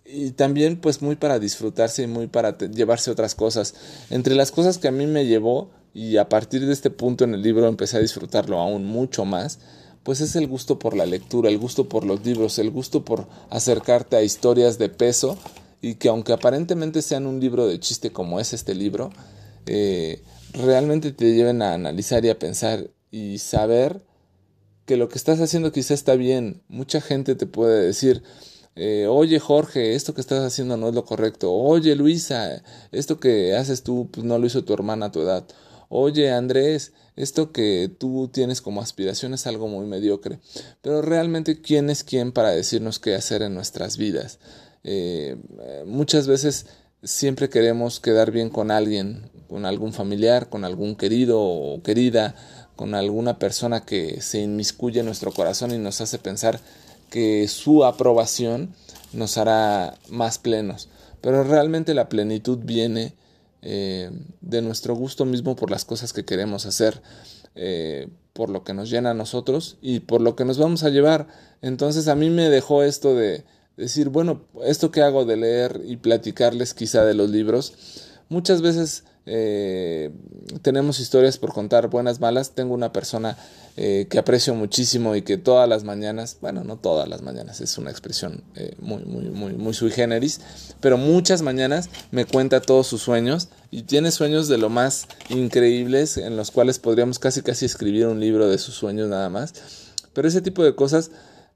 y 0.04 0.30
también 0.32 0.80
pues 0.80 1.02
muy 1.02 1.16
para 1.16 1.38
disfrutarse 1.38 2.02
y 2.02 2.06
muy 2.06 2.26
para 2.26 2.56
llevarse 2.58 3.10
otras 3.10 3.34
cosas. 3.34 3.74
Entre 4.10 4.34
las 4.34 4.52
cosas 4.52 4.78
que 4.78 4.88
a 4.88 4.92
mí 4.92 5.06
me 5.06 5.26
llevó 5.26 5.70
y 5.94 6.16
a 6.16 6.28
partir 6.28 6.66
de 6.66 6.72
este 6.72 6.90
punto 6.90 7.24
en 7.24 7.34
el 7.34 7.42
libro 7.42 7.66
empecé 7.68 7.96
a 7.96 8.00
disfrutarlo 8.00 8.58
aún 8.58 8.84
mucho 8.84 9.24
más, 9.24 9.58
pues 10.02 10.20
es 10.20 10.34
el 10.36 10.48
gusto 10.48 10.78
por 10.78 10.96
la 10.96 11.06
lectura, 11.06 11.48
el 11.48 11.58
gusto 11.58 11.88
por 11.88 12.04
los 12.04 12.24
libros, 12.24 12.58
el 12.58 12.70
gusto 12.70 13.04
por 13.04 13.28
acercarte 13.50 14.16
a 14.16 14.22
historias 14.22 14.78
de 14.78 14.88
peso 14.88 15.38
y 15.80 15.94
que 15.94 16.08
aunque 16.08 16.32
aparentemente 16.32 17.02
sean 17.02 17.26
un 17.26 17.40
libro 17.40 17.66
de 17.66 17.78
chiste 17.78 18.10
como 18.10 18.40
es 18.40 18.52
este 18.52 18.74
libro, 18.74 19.10
eh, 19.66 20.22
realmente 20.52 21.12
te 21.12 21.34
lleven 21.34 21.62
a 21.62 21.74
analizar 21.74 22.24
y 22.24 22.30
a 22.30 22.38
pensar 22.38 22.90
y 23.10 23.38
saber 23.38 24.02
que 24.86 24.96
lo 24.96 25.08
que 25.08 25.18
estás 25.18 25.40
haciendo 25.40 25.72
quizá 25.72 25.94
está 25.94 26.14
bien. 26.14 26.62
Mucha 26.68 27.00
gente 27.00 27.34
te 27.34 27.46
puede 27.46 27.84
decir, 27.84 28.22
eh, 28.74 29.06
oye 29.08 29.38
Jorge, 29.38 29.94
esto 29.94 30.14
que 30.14 30.20
estás 30.20 30.44
haciendo 30.44 30.76
no 30.76 30.88
es 30.88 30.94
lo 30.94 31.04
correcto. 31.04 31.52
Oye 31.52 31.94
Luisa, 31.94 32.62
esto 32.90 33.20
que 33.20 33.54
haces 33.56 33.82
tú 33.82 34.08
pues, 34.12 34.24
no 34.24 34.38
lo 34.38 34.46
hizo 34.46 34.64
tu 34.64 34.72
hermana 34.72 35.06
a 35.06 35.12
tu 35.12 35.20
edad. 35.20 35.46
Oye 35.88 36.32
Andrés, 36.32 36.92
esto 37.16 37.52
que 37.52 37.90
tú 37.98 38.30
tienes 38.32 38.62
como 38.62 38.80
aspiración 38.80 39.34
es 39.34 39.46
algo 39.46 39.68
muy 39.68 39.86
mediocre. 39.86 40.40
Pero 40.80 41.02
realmente, 41.02 41.60
¿quién 41.60 41.90
es 41.90 42.02
quién 42.04 42.32
para 42.32 42.50
decirnos 42.50 42.98
qué 42.98 43.14
hacer 43.14 43.42
en 43.42 43.54
nuestras 43.54 43.98
vidas? 43.98 44.38
Eh, 44.84 45.36
muchas 45.86 46.26
veces 46.26 46.66
siempre 47.02 47.48
queremos 47.50 48.00
quedar 48.00 48.30
bien 48.30 48.48
con 48.48 48.70
alguien, 48.70 49.30
con 49.52 49.66
algún 49.66 49.92
familiar, 49.92 50.48
con 50.48 50.64
algún 50.64 50.96
querido 50.96 51.38
o 51.38 51.82
querida, 51.82 52.34
con 52.74 52.94
alguna 52.94 53.38
persona 53.38 53.84
que 53.84 54.22
se 54.22 54.40
inmiscuye 54.40 55.00
en 55.00 55.06
nuestro 55.06 55.30
corazón 55.30 55.74
y 55.74 55.78
nos 55.78 56.00
hace 56.00 56.18
pensar 56.18 56.58
que 57.10 57.46
su 57.48 57.84
aprobación 57.84 58.74
nos 59.12 59.36
hará 59.36 59.98
más 60.08 60.38
plenos. 60.38 60.88
Pero 61.20 61.44
realmente 61.44 61.92
la 61.92 62.08
plenitud 62.08 62.60
viene 62.62 63.14
eh, 63.60 64.10
de 64.40 64.62
nuestro 64.62 64.94
gusto 64.94 65.26
mismo 65.26 65.54
por 65.54 65.70
las 65.70 65.84
cosas 65.84 66.14
que 66.14 66.24
queremos 66.24 66.64
hacer, 66.64 67.02
eh, 67.54 68.08
por 68.32 68.48
lo 68.48 68.64
que 68.64 68.72
nos 68.72 68.88
llena 68.88 69.10
a 69.10 69.14
nosotros 69.14 69.76
y 69.82 70.00
por 70.00 70.22
lo 70.22 70.34
que 70.34 70.46
nos 70.46 70.56
vamos 70.56 70.82
a 70.82 70.88
llevar. 70.88 71.28
Entonces 71.60 72.08
a 72.08 72.14
mí 72.14 72.30
me 72.30 72.48
dejó 72.48 72.84
esto 72.84 73.14
de 73.14 73.44
decir, 73.76 74.08
bueno, 74.08 74.46
esto 74.64 74.90
que 74.90 75.02
hago 75.02 75.26
de 75.26 75.36
leer 75.36 75.82
y 75.84 75.98
platicarles 75.98 76.72
quizá 76.72 77.04
de 77.04 77.12
los 77.12 77.28
libros, 77.28 77.74
muchas 78.32 78.62
veces 78.62 79.04
eh, 79.24 80.10
tenemos 80.62 80.98
historias 80.98 81.38
por 81.38 81.52
contar, 81.52 81.88
buenas, 81.88 82.18
malas. 82.18 82.52
Tengo 82.52 82.74
una 82.74 82.92
persona 82.92 83.36
eh, 83.76 84.06
que 84.10 84.18
aprecio 84.18 84.54
muchísimo 84.54 85.14
y 85.14 85.22
que 85.22 85.38
todas 85.38 85.68
las 85.68 85.84
mañanas, 85.84 86.38
bueno, 86.40 86.64
no 86.64 86.76
todas 86.76 87.08
las 87.08 87.22
mañanas, 87.22 87.60
es 87.60 87.78
una 87.78 87.90
expresión 87.90 88.42
eh, 88.56 88.74
muy, 88.80 89.04
muy, 89.04 89.26
muy, 89.26 89.52
muy 89.52 89.74
sui 89.74 89.90
generis, 89.90 90.40
pero 90.80 90.98
muchas 90.98 91.42
mañanas 91.42 91.88
me 92.10 92.24
cuenta 92.24 92.60
todos 92.60 92.86
sus 92.86 93.02
sueños 93.02 93.48
y 93.70 93.82
tiene 93.82 94.10
sueños 94.10 94.48
de 94.48 94.58
lo 94.58 94.68
más 94.70 95.06
increíbles 95.28 96.16
en 96.16 96.36
los 96.36 96.50
cuales 96.50 96.78
podríamos 96.78 97.18
casi 97.18 97.42
casi 97.42 97.66
escribir 97.66 98.06
un 98.06 98.18
libro 98.18 98.48
de 98.48 98.58
sus 98.58 98.74
sueños 98.74 99.08
nada 99.08 99.28
más. 99.28 99.54
Pero 100.14 100.28
ese 100.28 100.42
tipo 100.42 100.64
de 100.64 100.74
cosas 100.74 101.10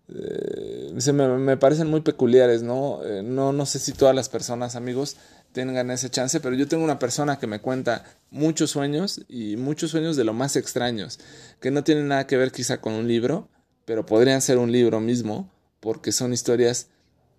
eh, 0.08 0.94
se 0.98 1.12
me, 1.12 1.26
me, 1.26 1.56
parecen 1.56 1.88
muy 1.88 2.00
peculiares, 2.00 2.62
¿no? 2.62 3.00
Eh, 3.04 3.22
¿no? 3.24 3.52
No 3.52 3.66
sé 3.66 3.78
si 3.80 3.92
todas 3.92 4.14
las 4.14 4.28
personas, 4.28 4.76
amigos, 4.76 5.16
tengan 5.56 5.90
ese 5.90 6.10
chance, 6.10 6.38
pero 6.40 6.54
yo 6.54 6.68
tengo 6.68 6.84
una 6.84 6.98
persona 6.98 7.38
que 7.38 7.46
me 7.46 7.60
cuenta 7.60 8.04
muchos 8.30 8.72
sueños 8.72 9.22
y 9.26 9.56
muchos 9.56 9.90
sueños 9.90 10.14
de 10.14 10.22
lo 10.22 10.34
más 10.34 10.54
extraños, 10.54 11.18
que 11.60 11.70
no 11.70 11.82
tienen 11.82 12.08
nada 12.08 12.26
que 12.26 12.36
ver 12.36 12.52
quizá 12.52 12.82
con 12.82 12.92
un 12.92 13.08
libro, 13.08 13.48
pero 13.86 14.04
podrían 14.04 14.42
ser 14.42 14.58
un 14.58 14.70
libro 14.70 15.00
mismo, 15.00 15.50
porque 15.80 16.12
son 16.12 16.34
historias 16.34 16.88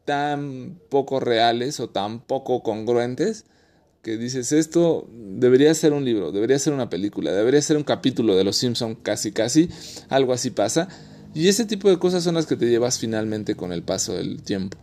tan 0.05 0.79
poco 0.89 1.19
reales 1.19 1.79
o 1.79 1.91
tan 1.91 2.19
poco 2.19 2.63
congruentes 2.63 3.45
que 4.01 4.17
dices, 4.17 4.51
esto 4.51 5.07
debería 5.11 5.71
ser 5.75 5.93
un 5.93 6.03
libro, 6.03 6.31
debería 6.31 6.57
ser 6.57 6.73
una 6.73 6.89
película, 6.89 7.31
debería 7.31 7.61
ser 7.61 7.77
un 7.77 7.83
capítulo 7.83 8.35
de 8.35 8.43
Los 8.43 8.57
Simpson 8.57 8.95
casi 8.95 9.31
casi, 9.31 9.69
algo 10.09 10.33
así 10.33 10.49
pasa. 10.49 10.87
Y 11.35 11.49
ese 11.49 11.65
tipo 11.65 11.87
de 11.87 11.99
cosas 11.99 12.23
son 12.23 12.33
las 12.33 12.47
que 12.47 12.55
te 12.55 12.67
llevas 12.67 12.97
finalmente 12.97 13.53
con 13.53 13.71
el 13.71 13.83
paso 13.83 14.15
del 14.15 14.41
tiempo. 14.41 14.79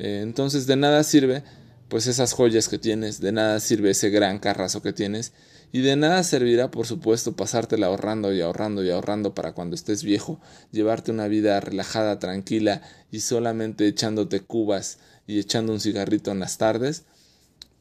Eh, 0.00 0.18
entonces 0.24 0.66
de 0.66 0.74
nada 0.74 1.04
sirve 1.04 1.44
pues 1.92 2.06
esas 2.06 2.32
joyas 2.32 2.70
que 2.70 2.78
tienes, 2.78 3.20
de 3.20 3.32
nada 3.32 3.60
sirve 3.60 3.90
ese 3.90 4.08
gran 4.08 4.38
carrazo 4.38 4.80
que 4.80 4.94
tienes 4.94 5.34
y 5.72 5.82
de 5.82 5.94
nada 5.94 6.22
servirá 6.22 6.70
por 6.70 6.86
supuesto 6.86 7.36
pasártela 7.36 7.88
ahorrando 7.88 8.32
y 8.32 8.40
ahorrando 8.40 8.82
y 8.82 8.88
ahorrando 8.88 9.34
para 9.34 9.52
cuando 9.52 9.74
estés 9.74 10.02
viejo, 10.02 10.40
llevarte 10.70 11.10
una 11.10 11.28
vida 11.28 11.60
relajada, 11.60 12.18
tranquila 12.18 12.80
y 13.10 13.20
solamente 13.20 13.86
echándote 13.86 14.40
cubas 14.40 15.00
y 15.26 15.38
echando 15.38 15.74
un 15.74 15.80
cigarrito 15.80 16.30
en 16.30 16.38
las 16.38 16.56
tardes, 16.56 17.04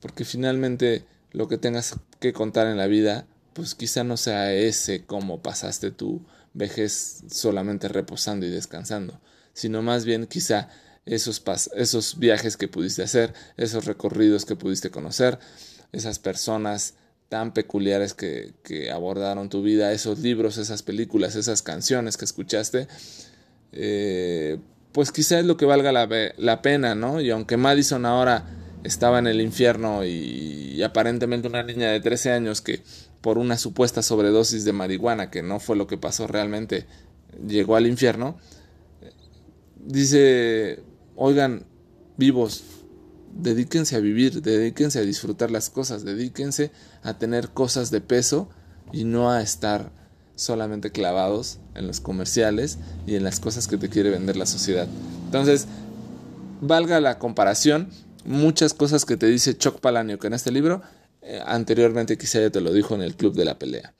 porque 0.02 0.26
finalmente 0.26 1.06
lo 1.32 1.48
que 1.48 1.58
tengas 1.58 1.96
que 2.20 2.34
contar 2.34 2.68
en 2.68 2.76
la 2.76 2.88
vida 2.88 3.28
pues 3.54 3.76
quizá 3.76 4.04
no 4.04 4.18
sea 4.18 4.52
ese 4.52 5.06
cómo 5.06 5.42
pasaste 5.42 5.90
tu 5.90 6.26
vejez 6.54 7.24
solamente 7.32 7.88
reposando 7.88 8.46
y 8.46 8.50
descansando, 8.50 9.22
sino 9.54 9.82
más 9.82 10.04
bien 10.04 10.28
quizá 10.28 10.68
esos, 11.06 11.42
esos 11.76 12.20
viajes 12.20 12.58
que 12.58 12.68
pudiste 12.68 13.04
hacer, 13.04 13.34
esos 13.58 13.86
recorridos 13.86 14.46
que 14.46 14.56
pudiste 14.56 14.92
conocer, 14.92 15.40
esas 15.92 16.20
personas 16.20 16.96
tan 17.30 17.54
peculiares 17.54 18.14
que, 18.14 18.54
que 18.64 18.92
abordaron 18.92 19.50
tu 19.50 19.62
vida, 19.62 19.94
esos 19.94 20.20
libros, 20.20 20.58
esas 20.58 20.84
películas, 20.84 21.36
esas 21.36 21.62
canciones 21.62 22.18
que 22.18 22.26
escuchaste, 22.26 22.88
eh, 23.72 24.60
pues 24.92 25.12
quizá 25.12 25.40
es 25.40 25.46
lo 25.46 25.56
que 25.56 25.66
valga 25.66 25.92
la, 25.94 26.10
la, 26.38 26.62
pena, 26.62 26.94
¿no? 26.94 27.22
Y 27.22 27.30
aunque 27.30 27.56
Madison 27.56 28.06
ahora 28.06 28.46
estaba 28.84 29.20
en 29.20 29.28
el 29.28 29.40
infierno 29.40 30.04
y, 30.04 30.10
y, 30.76 30.84
aparentemente 30.84 31.48
una 31.48 31.64
niña 31.64 31.92
de 31.92 32.02
13 32.02 32.32
años 32.32 32.60
que 32.60 32.82
por 33.22 33.38
una 33.38 33.58
supuesta 33.58 34.02
sobredosis 34.02 34.66
de 34.66 34.74
marihuana, 34.74 35.30
que 35.30 35.42
no 35.42 35.62
fue 35.62 35.78
lo 35.78 35.88
que 35.88 35.98
pasó 35.98 36.28
realmente, 36.28 36.86
llegó 37.48 37.78
al 37.78 37.88
infierno, 37.88 38.38
dice, 39.78 40.84
oigan, 41.24 41.68
vivos, 42.18 42.64
dedíquense 43.32 43.96
a 43.96 44.00
vivir, 44.00 44.42
dedíquense 44.42 44.98
a 44.98 45.04
disfrutar 45.04 45.52
las 45.52 45.70
cosas, 45.70 46.04
dedíquense 46.04 46.72
a 47.04 47.20
tener 47.20 47.50
cosas 47.50 47.92
de 47.92 48.02
peso 48.02 48.50
y 48.92 49.04
no 49.04 49.30
a 49.30 49.44
estar 49.44 49.92
solamente 50.36 50.90
clavados 50.90 51.60
en 51.76 51.86
los 51.86 52.00
comerciales 52.00 52.80
y 53.06 53.18
en 53.18 53.24
las 53.24 53.40
cosas 53.40 53.68
que 53.68 53.78
te 53.78 53.88
quiere 53.88 54.10
vender 54.10 54.36
la 54.36 54.48
sociedad. 54.48 54.88
Entonces, 55.26 55.68
valga 56.60 57.00
la 57.00 57.20
comparación, 57.20 57.90
muchas 58.26 58.74
cosas 58.74 59.06
que 59.06 59.16
te 59.16 59.28
dice 59.28 59.56
Chuck 59.56 59.80
Palahniuk 59.80 60.26
en 60.26 60.34
este 60.34 60.52
libro, 60.52 60.82
eh, 61.22 61.40
anteriormente 61.46 62.18
quizá 62.18 62.42
ya 62.42 62.50
te 62.50 62.62
lo 62.62 62.74
dijo 62.74 62.96
en 62.96 63.04
el 63.04 63.16
Club 63.16 63.36
de 63.36 63.46
la 63.46 63.60
Pelea. 63.60 63.94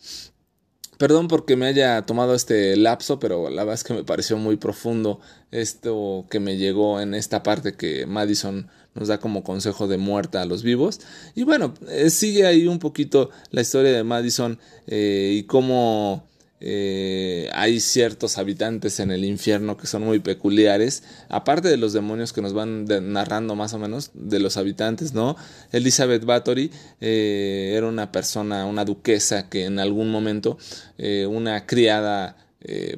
Perdón 1.02 1.28
porque 1.28 1.56
me 1.56 1.66
haya 1.66 2.04
tomado 2.04 2.36
este 2.36 2.78
lapso, 2.78 3.20
pero 3.20 3.50
la 3.50 3.64
verdad 3.64 3.74
es 3.74 3.84
que 3.84 3.96
me 3.96 4.04
pareció 4.04 4.38
muy 4.38 4.58
profundo 4.58 5.20
esto 5.50 6.28
que 6.30 6.40
me 6.40 6.58
llegó 6.58 7.02
en 7.02 7.16
esta 7.16 7.42
parte 7.42 7.74
que 7.74 8.06
Madison 8.06 8.70
nos 8.94 9.08
da 9.08 9.20
como 9.20 9.44
consejo 9.44 9.88
de 9.88 9.98
muerta 9.98 10.44
a 10.44 10.46
los 10.46 10.62
vivos. 10.62 11.00
Y 11.34 11.42
bueno, 11.42 11.74
eh, 11.90 12.12
sigue 12.12 12.46
ahí 12.46 12.68
un 12.68 12.78
poquito 12.78 13.32
la 13.50 13.62
historia 13.62 13.94
de 13.94 14.04
Madison 14.04 14.60
eh, 14.86 15.34
y 15.40 15.44
cómo 15.46 16.30
eh, 16.64 17.50
hay 17.54 17.80
ciertos 17.80 18.38
habitantes 18.38 19.00
en 19.00 19.10
el 19.10 19.26
infierno 19.26 19.78
que 19.78 19.88
son 19.88 20.04
muy 20.04 20.20
peculiares, 20.20 21.04
aparte 21.28 21.68
de 21.68 21.78
los 21.78 21.92
demonios 21.92 22.34
que 22.34 22.44
nos 22.44 22.54
van 22.54 22.86
narrando 22.86 23.56
más 23.56 23.74
o 23.74 23.80
menos 23.80 24.12
de 24.14 24.40
los 24.40 24.58
habitantes, 24.58 25.14
¿no? 25.14 25.36
Elizabeth 25.72 26.24
Bathory 26.24 26.72
eh, 27.02 27.74
era 27.76 27.88
una 27.88 28.12
persona, 28.12 28.68
una 28.68 28.86
duquesa 28.86 29.50
que 29.50 29.66
en 29.66 29.80
algún 29.80 30.12
momento 30.12 30.60
eh, 30.98 31.26
una 31.26 31.66
criada 31.66 32.38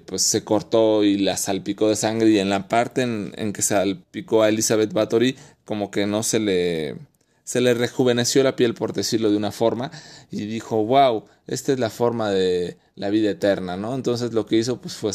pues 0.06 0.24
se 0.24 0.44
cortó 0.44 1.06
y 1.06 1.18
la 1.18 1.38
salpicó 1.38 1.88
de 1.88 1.96
sangre 1.96 2.30
y 2.32 2.38
en 2.38 2.50
la 2.50 2.68
parte 2.68 3.04
en, 3.04 3.32
en 3.38 3.54
que 3.54 3.62
salpicó 3.62 4.44
a 4.44 4.50
Elizabeth 4.50 4.92
Bathory 4.92 5.38
como 5.64 5.90
que 5.90 6.06
no 6.06 6.22
se 6.22 6.40
le 6.40 6.98
se 7.44 7.62
le 7.62 7.74
rejuveneció 7.74 8.44
la 8.44 8.56
piel, 8.56 8.74
por 8.74 8.94
decirlo 8.94 9.30
de 9.30 9.38
una 9.38 9.52
forma, 9.52 9.92
y 10.32 10.46
dijo, 10.46 10.84
wow, 10.86 11.26
esta 11.48 11.74
es 11.74 11.80
la 11.80 11.90
forma 11.90 12.32
de 12.32 12.78
la 12.96 13.10
vida 13.10 13.32
eterna, 13.32 13.76
¿no? 13.76 13.96
Entonces 13.96 14.34
lo 14.34 14.46
que 14.46 14.58
hizo, 14.58 14.80
pues 14.80 14.94
fue, 14.94 15.12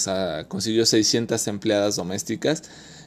consiguió 0.49 0.85
600 0.85 1.47
empleadas 1.49 1.97
domésticas 1.97 2.63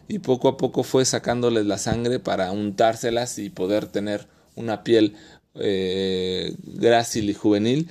y 0.07 0.19
poco 0.19 0.47
a 0.47 0.57
poco 0.57 0.83
fue 0.83 1.05
sacándoles 1.05 1.65
la 1.65 1.77
sangre 1.77 2.19
para 2.19 2.51
untárselas 2.51 3.37
y 3.37 3.49
poder 3.49 3.85
tener 3.85 4.27
una 4.55 4.83
piel 4.83 5.15
eh, 5.55 6.55
grácil 6.63 7.29
y 7.29 7.33
juvenil, 7.33 7.89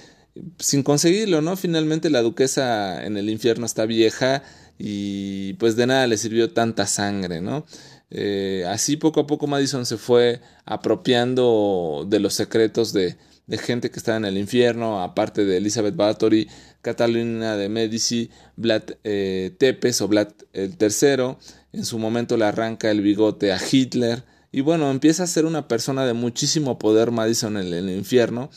sin 0.58 0.82
conseguirlo, 0.82 1.42
¿no? 1.42 1.56
Finalmente 1.56 2.10
la 2.10 2.22
duquesa 2.22 3.04
en 3.04 3.16
el 3.16 3.30
infierno 3.30 3.66
está 3.66 3.86
vieja 3.86 4.42
y 4.78 5.54
pues 5.54 5.76
de 5.76 5.86
nada 5.86 6.06
le 6.06 6.16
sirvió 6.16 6.52
tanta 6.52 6.86
sangre, 6.86 7.40
¿no? 7.40 7.66
Eh, 8.10 8.64
así 8.68 8.96
poco 8.96 9.20
a 9.20 9.26
poco 9.26 9.46
Madison 9.46 9.86
se 9.86 9.96
fue 9.96 10.40
apropiando 10.64 12.04
de 12.08 12.18
los 12.18 12.34
secretos 12.34 12.92
de, 12.92 13.16
gente 13.58 13.90
que 13.90 13.98
estaba 13.98 14.16
en 14.16 14.24
el 14.24 14.38
infierno, 14.38 15.02
aparte 15.02 15.44
de 15.44 15.56
Elizabeth 15.56 15.96
Bathory, 15.96 16.48
Catalina 16.82 17.56
de 17.56 17.68
Medici, 17.68 18.30
Vlad 18.56 18.82
eh, 19.02 19.54
Tepes 19.58 20.00
o 20.00 20.08
Vlad 20.08 20.28
el 20.52 20.76
III, 20.80 21.36
en 21.72 21.84
su 21.84 21.98
momento 21.98 22.36
le 22.36 22.44
arranca 22.44 22.90
el 22.90 23.00
bigote 23.00 23.52
a 23.52 23.60
Hitler, 23.60 24.22
y 24.52 24.62
bueno, 24.62 24.90
empieza 24.90 25.22
a 25.22 25.28
ser 25.28 25.44
una 25.44 25.68
persona 25.68 26.04
de 26.04 26.12
muchísimo 26.12 26.78
poder 26.78 27.12
Madison 27.12 27.56
en 27.56 27.72
el, 27.72 27.88
infierno. 27.90 28.50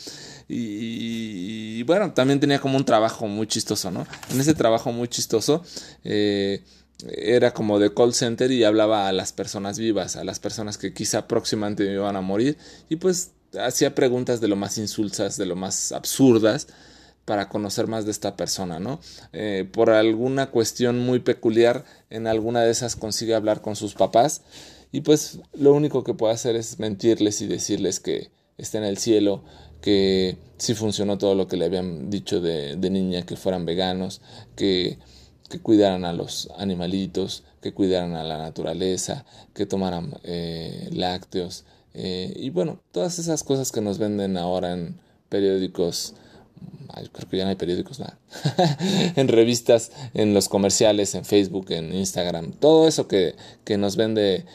Y, 0.50 1.78
y, 1.80 1.84
bueno, 1.84 2.14
también 2.14 2.40
tenía 2.40 2.60
como 2.60 2.78
un 2.78 2.86
trabajo 2.86 3.28
muy 3.28 3.46
chistoso, 3.48 3.92
¿no? 3.92 4.08
En 4.32 4.40
ese 4.40 4.56
trabajo 4.56 4.92
muy 4.92 5.08
chistoso, 5.08 5.64
eh, 6.04 6.64
era 7.10 7.54
como 7.54 7.80
de 7.80 7.94
call 7.94 8.14
center 8.14 8.52
y 8.52 8.64
hablaba 8.64 9.08
a 9.08 9.14
las 9.14 9.34
personas 9.34 9.80
vivas, 9.80 10.16
a 10.16 10.24
las 10.24 10.40
personas 10.40 10.78
que 10.78 10.94
quizá 10.94 11.28
próximamente 11.28 11.92
iban 11.92 12.16
a 12.16 12.22
morir 12.22 12.58
y 12.90 12.98
pues 12.98 13.32
hacía 13.60 13.96
preguntas 13.96 14.42
de 14.42 14.48
lo 14.48 14.56
más 14.56 14.78
insulsas, 14.78 15.38
de 15.38 15.46
lo 15.46 15.56
más 15.56 15.92
absurdas 15.92 16.68
para 17.26 17.48
conocer 17.48 17.88
más 17.88 18.06
de 18.06 18.12
esta 18.12 18.36
persona, 18.36 18.80
¿no? 18.80 19.00
Eh, 19.32 19.68
por 19.72 19.90
alguna 19.90 20.52
cuestión 20.52 21.00
muy 21.00 21.20
peculiar, 21.20 21.86
en 22.10 22.28
alguna 22.28 22.62
de 22.62 22.72
esas 22.72 22.96
consigue 22.96 23.34
hablar 23.34 23.62
con 23.62 23.76
sus 23.76 23.94
papás 23.94 24.42
y 24.92 25.02
pues 25.02 25.40
lo 25.54 25.74
único 25.74 26.04
que 26.04 26.14
puede 26.14 26.34
hacer 26.34 26.56
es 26.56 26.80
mentirles 26.80 27.42
y 27.42 27.48
decirles 27.48 28.00
que 28.00 28.30
está 28.58 28.78
en 28.78 28.84
el 28.84 28.98
cielo, 28.98 29.44
que 29.82 30.38
sí 30.58 30.76
funcionó 30.76 31.18
todo 31.18 31.36
lo 31.36 31.48
que 31.48 31.58
le 31.58 31.66
habían 31.66 32.10
dicho 32.10 32.42
de, 32.42 32.76
de 32.76 32.90
niña, 32.90 33.26
que 33.26 33.36
fueran 33.36 33.66
veganos, 33.66 34.22
que 34.56 35.00
que 35.54 35.60
cuidaran 35.60 36.04
a 36.04 36.14
los 36.14 36.50
animalitos, 36.58 37.44
que 37.62 37.74
cuidaran 37.74 38.16
a 38.16 38.24
la 38.24 38.40
naturaleza, 38.40 39.24
que 39.54 39.68
tomaran 39.68 40.16
eh, 40.24 40.90
lácteos 40.92 41.64
eh, 41.94 42.34
y 42.36 42.50
bueno, 42.50 42.80
todas 42.92 43.20
esas 43.20 43.44
cosas 43.44 43.72
que 43.72 43.80
nos 43.80 44.00
venden 44.00 44.36
ahora 44.36 44.74
en 44.74 45.00
periódicos, 45.30 46.16
creo 47.12 47.30
que 47.30 47.38
ya 47.38 47.44
no 47.44 47.52
hay 47.52 47.56
periódicos, 47.56 48.00
nada, 48.00 48.18
en 49.16 49.28
revistas, 49.28 49.92
en 50.16 50.34
los 50.34 50.50
comerciales, 50.50 51.14
en 51.14 51.24
Facebook, 51.24 51.68
en 51.70 51.94
Instagram, 51.94 52.54
todo 52.54 52.88
eso 52.88 53.08
que, 53.08 53.36
que 53.64 53.78
nos 53.78 53.96
vende 53.96 54.48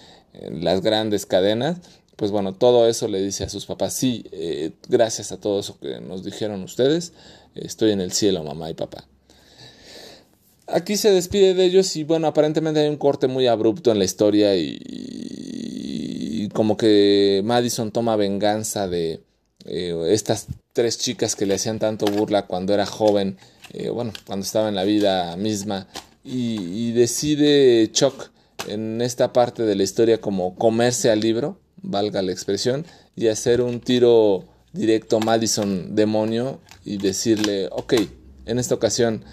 las 0.51 0.81
grandes 0.81 1.27
cadenas, 1.27 1.77
pues 2.17 2.33
bueno, 2.33 2.55
todo 2.55 2.89
eso 2.89 3.07
le 3.07 3.23
dice 3.23 3.45
a 3.45 3.49
sus 3.49 3.67
papás, 3.67 3.93
sí, 3.93 4.25
eh, 4.33 4.73
gracias 4.89 5.31
a 5.31 5.41
todo 5.41 5.61
eso 5.61 5.79
que 5.79 6.01
nos 6.01 6.25
dijeron 6.25 6.65
ustedes, 6.65 7.13
estoy 7.55 7.93
en 7.93 8.01
el 8.01 8.11
cielo, 8.11 8.43
mamá 8.43 8.69
y 8.69 8.75
papá. 8.75 9.07
Aquí 10.71 10.99
se 10.99 11.11
despide 11.11 11.55
de 11.55 11.65
ellos 11.65 11.97
y 11.97 12.05
bueno, 12.05 12.27
aparentemente 12.27 12.81
hay 12.81 12.89
un 12.89 12.99
corte 12.99 13.27
muy 13.27 13.47
abrupto 13.47 13.91
en 13.91 13.99
la 13.99 14.05
historia 14.05 14.55
y, 14.55 16.49
como 16.53 16.77
que 16.77 17.41
Madison 17.45 17.91
toma 17.91 18.17
venganza 18.17 18.87
de 18.89 19.23
eh, 19.65 19.95
estas 20.11 20.47
tres 20.73 20.99
chicas 20.99 21.37
que 21.37 21.47
le 21.47 21.55
hacían 21.55 21.79
tanto 21.79 22.07
burla 22.07 22.47
cuando 22.47 22.75
era 22.75 22.85
joven, 22.85 23.39
eh, 23.73 23.89
bueno, 23.89 24.13
cuando 24.27 24.45
estaba 24.45 24.69
en 24.69 24.75
la 24.75 24.85
vida 24.85 25.37
misma 25.37 25.87
y, 26.23 26.93
decide 26.93 27.91
Chuck 27.93 28.31
en 28.67 29.01
esta 29.01 29.33
parte 29.33 29.63
de 29.63 29.75
la 29.75 29.83
historia 29.83 30.21
como 30.21 30.55
comerse 30.57 31.11
al 31.11 31.21
libro, 31.21 31.59
valga 31.81 32.21
la 32.23 32.33
expresión, 32.33 32.85
y 33.17 33.29
hacer 33.29 33.63
un 33.63 33.81
tiro 33.81 34.45
directo 34.73 35.21
Madison 35.21 35.95
demonio 35.95 36.61
y 36.85 36.99
decirle, 36.99 37.69
ok, 37.73 37.95
en 38.47 38.59
esta 38.59 38.75
ocasión 38.75 39.25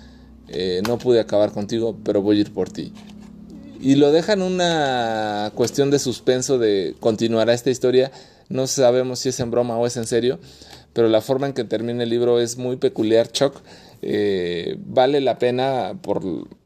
eh, 0.48 0.82
no 0.88 0.98
pude 0.98 1.20
acabar 1.20 1.52
contigo, 1.52 1.98
pero 2.04 2.22
voy 2.22 2.38
a 2.38 2.42
ir 2.42 2.54
por 2.54 2.70
ti. 2.70 2.94
Y 3.82 3.96
lo 3.96 4.12
dejan 4.12 4.42
una 4.42 5.52
cuestión 5.56 5.92
de 5.92 6.00
suspenso 6.00 6.58
de 6.58 6.96
continuará 7.00 7.54
esta 7.54 7.70
historia. 7.70 8.12
No 8.50 8.68
sabemos 8.68 9.20
si 9.20 9.30
es 9.30 9.40
en 9.40 9.52
broma 9.52 9.78
o 9.78 9.86
es 9.86 9.98
en 9.98 10.08
serio, 10.08 10.40
pero 10.94 11.08
la 11.08 11.22
forma 11.22 11.48
en 11.48 11.54
que 11.54 11.64
termina 11.64 12.04
el 12.04 12.10
libro 12.10 12.40
es 12.40 12.58
muy 12.58 12.78
peculiar, 12.78 13.32
Chuck. 13.32 13.56
Eh, 14.02 14.78
vale 14.80 15.20
la 15.22 15.40
pena 15.40 16.00
por, 16.02 16.24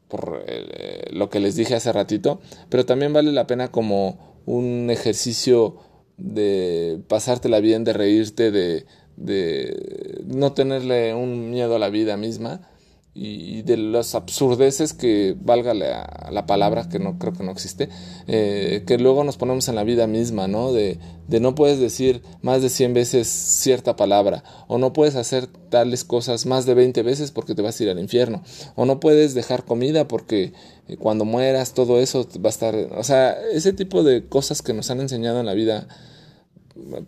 por 0.08 0.44
eh, 0.46 1.08
lo 1.10 1.30
que 1.30 1.40
les 1.40 1.56
dije 1.56 1.74
hace 1.74 1.92
ratito, 1.92 2.40
pero 2.68 2.84
también 2.84 3.12
vale 3.12 3.32
la 3.32 3.46
pena 3.46 3.68
como 3.68 4.40
un 4.46 4.88
ejercicio 4.90 5.76
de 6.16 7.00
pasártela 7.08 7.60
bien, 7.60 7.84
de 7.84 7.92
reírte, 7.94 8.50
de, 8.50 8.86
de 9.16 10.22
no 10.26 10.52
tenerle 10.52 11.14
un 11.14 11.50
miedo 11.50 11.76
a 11.76 11.78
la 11.78 11.88
vida 11.88 12.16
misma 12.16 12.69
y 13.12 13.62
de 13.62 13.76
las 13.76 14.14
absurdeces 14.14 14.92
que 14.92 15.34
valga 15.40 15.74
la, 15.74 16.28
la, 16.30 16.46
palabra 16.46 16.88
que 16.88 17.00
no 17.00 17.18
creo 17.18 17.32
que 17.32 17.42
no 17.42 17.50
existe 17.50 17.88
eh, 18.28 18.84
que 18.86 18.98
luego 18.98 19.24
nos 19.24 19.36
ponemos 19.36 19.68
en 19.68 19.74
la 19.74 19.82
vida 19.82 20.06
misma 20.06 20.46
no 20.46 20.72
de, 20.72 21.00
de, 21.26 21.40
no 21.40 21.56
puedes 21.56 21.80
decir 21.80 22.22
más 22.40 22.62
de 22.62 22.68
100 22.68 22.94
veces 22.94 23.26
cierta 23.26 23.96
palabra 23.96 24.44
o 24.68 24.78
no 24.78 24.92
puedes 24.92 25.16
hacer 25.16 25.48
tales 25.48 26.04
cosas 26.04 26.46
más 26.46 26.66
de 26.66 26.74
20 26.74 27.02
veces 27.02 27.32
porque 27.32 27.56
te 27.56 27.62
vas 27.62 27.80
a 27.80 27.82
ir 27.82 27.90
al 27.90 27.98
infierno 27.98 28.44
o 28.76 28.86
no 28.86 29.00
puedes 29.00 29.34
dejar 29.34 29.64
comida 29.64 30.06
porque 30.06 30.52
eh, 30.86 30.96
cuando 30.96 31.24
mueras 31.24 31.74
todo 31.74 31.98
eso 31.98 32.28
va 32.36 32.48
a 32.48 32.50
estar 32.50 32.76
o 32.76 33.02
sea 33.02 33.36
ese 33.52 33.72
tipo 33.72 34.04
de 34.04 34.28
cosas 34.28 34.62
que 34.62 34.72
nos 34.72 34.88
han 34.88 35.00
enseñado 35.00 35.40
en 35.40 35.46
la 35.46 35.54
vida 35.54 35.88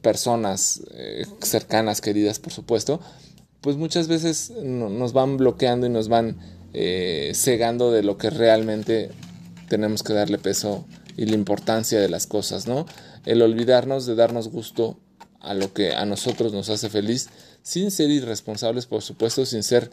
personas 0.02 0.82
eh, 0.94 1.26
cercanas 1.42 2.00
queridas 2.00 2.40
por 2.40 2.52
supuesto 2.52 3.00
pues 3.62 3.76
muchas 3.76 4.08
veces 4.08 4.50
nos 4.50 5.12
van 5.12 5.36
bloqueando 5.36 5.86
y 5.86 5.90
nos 5.90 6.08
van 6.08 6.36
eh, 6.74 7.32
cegando 7.34 7.90
de 7.90 8.02
lo 8.02 8.18
que 8.18 8.28
realmente 8.28 9.10
tenemos 9.68 10.02
que 10.02 10.12
darle 10.12 10.38
peso 10.38 10.84
y 11.16 11.26
la 11.26 11.34
importancia 11.34 12.00
de 12.00 12.08
las 12.08 12.26
cosas, 12.26 12.66
¿no? 12.66 12.86
El 13.24 13.40
olvidarnos 13.40 14.04
de 14.06 14.14
darnos 14.14 14.48
gusto 14.48 14.98
a 15.40 15.54
lo 15.54 15.72
que 15.72 15.94
a 15.94 16.04
nosotros 16.04 16.52
nos 16.52 16.68
hace 16.70 16.88
feliz, 16.88 17.28
sin 17.62 17.90
ser 17.90 18.10
irresponsables, 18.10 18.86
por 18.86 19.02
supuesto, 19.02 19.46
sin 19.46 19.62
ser 19.62 19.90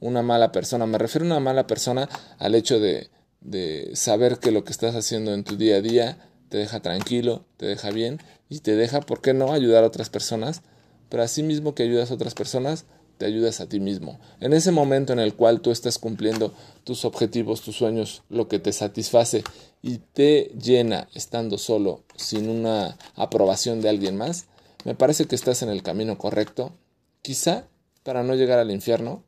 una 0.00 0.22
mala 0.22 0.52
persona. 0.52 0.86
Me 0.86 0.98
refiero 0.98 1.26
a 1.26 1.30
una 1.30 1.40
mala 1.40 1.66
persona 1.66 2.08
al 2.38 2.54
hecho 2.54 2.80
de, 2.80 3.10
de 3.40 3.90
saber 3.94 4.38
que 4.38 4.50
lo 4.50 4.64
que 4.64 4.72
estás 4.72 4.94
haciendo 4.94 5.34
en 5.34 5.44
tu 5.44 5.56
día 5.56 5.76
a 5.76 5.80
día 5.80 6.18
te 6.48 6.58
deja 6.58 6.80
tranquilo, 6.80 7.44
te 7.56 7.66
deja 7.66 7.90
bien 7.90 8.18
y 8.48 8.60
te 8.60 8.76
deja, 8.76 9.00
¿por 9.00 9.20
qué 9.20 9.34
no?, 9.34 9.52
ayudar 9.52 9.84
a 9.84 9.88
otras 9.88 10.10
personas. 10.10 10.62
Pero 11.08 11.22
así 11.22 11.42
mismo 11.42 11.74
que 11.74 11.82
ayudas 11.82 12.10
a 12.10 12.14
otras 12.14 12.34
personas, 12.34 12.84
te 13.20 13.26
ayudas 13.26 13.60
a 13.60 13.68
ti 13.68 13.80
mismo. 13.80 14.18
En 14.40 14.54
ese 14.54 14.72
momento 14.72 15.12
en 15.12 15.18
el 15.18 15.34
cual 15.34 15.60
tú 15.60 15.70
estás 15.70 15.98
cumpliendo 15.98 16.54
tus 16.84 17.04
objetivos, 17.04 17.60
tus 17.60 17.76
sueños, 17.76 18.22
lo 18.30 18.48
que 18.48 18.58
te 18.58 18.72
satisface 18.72 19.44
y 19.82 19.98
te 19.98 20.50
llena 20.58 21.06
estando 21.14 21.58
solo, 21.58 22.02
sin 22.16 22.48
una 22.48 22.96
aprobación 23.16 23.82
de 23.82 23.90
alguien 23.90 24.16
más, 24.16 24.46
me 24.86 24.94
parece 24.94 25.26
que 25.26 25.34
estás 25.34 25.60
en 25.60 25.68
el 25.68 25.82
camino 25.82 26.16
correcto. 26.16 26.72
Quizá 27.20 27.68
para 28.04 28.22
no 28.22 28.34
llegar 28.36 28.58
al 28.58 28.70
infierno, 28.70 29.22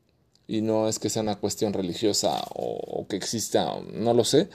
y 0.49 0.63
no 0.63 0.89
es 0.89 0.99
que 0.99 1.11
sea 1.11 1.21
una 1.21 1.37
cuestión 1.37 1.75
religiosa 1.75 2.43
o, 2.55 3.07
que 3.11 3.17
exista, 3.17 3.75
no 3.93 4.15
lo 4.15 4.25
sé, 4.25 4.49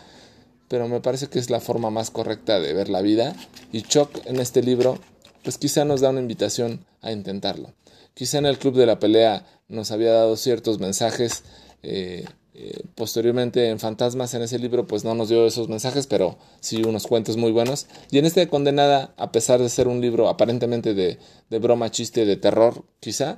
pero 0.68 0.88
me 0.88 1.00
parece 1.00 1.28
que 1.28 1.38
es 1.38 1.52
la 1.52 1.60
forma 1.60 1.92
más 1.92 2.10
correcta 2.10 2.60
de 2.60 2.74
ver 2.74 2.90
la 2.90 3.04
vida. 3.04 3.36
Y 3.72 3.84
Chuck 3.84 4.10
en 4.26 4.40
este 4.40 4.64
libro, 4.64 4.98
pues 5.44 5.60
quizá 5.60 5.86
nos 5.86 6.02
da 6.02 6.10
una 6.10 6.22
invitación 6.22 6.84
a 7.02 7.12
intentarlo. 7.12 7.72
Quizá 8.18 8.40
en 8.40 8.48
el 8.48 8.58
Club 8.58 8.74
de 8.74 8.88
la 8.88 8.98
Pelea 8.98 9.46
nos 9.68 9.92
había 9.92 10.12
dado 10.12 10.38
ciertos 10.38 10.80
mensajes. 10.80 11.44
Eh, 11.84 12.26
eh, 12.56 12.80
posteriormente 12.96 13.70
en 13.70 13.78
Fantasmas, 13.78 14.34
en 14.34 14.42
ese 14.42 14.58
libro, 14.58 14.88
pues 14.88 15.04
no 15.04 15.14
nos 15.14 15.30
dio 15.30 15.46
esos 15.46 15.70
mensajes, 15.70 16.08
pero 16.08 16.40
sí 16.60 16.82
unos 16.82 17.06
cuentos 17.06 17.38
muy 17.38 17.52
buenos. 17.52 17.86
Y 18.10 18.18
en 18.18 18.26
este 18.26 18.48
Condenada, 18.48 19.14
a 19.18 19.32
pesar 19.32 19.62
de 19.62 19.70
ser 19.70 19.88
un 19.88 20.02
libro 20.02 20.30
aparentemente 20.30 20.96
de, 20.96 21.20
broma, 21.60 21.92
chiste, 21.92 22.26
de 22.26 22.38
terror, 22.38 22.86
quizá, 23.00 23.38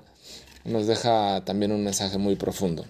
nos 0.64 0.88
deja 0.88 1.44
también 1.44 1.74
un 1.74 1.84
mensaje 1.84 2.18
muy 2.18 2.38
profundo. 2.38 2.86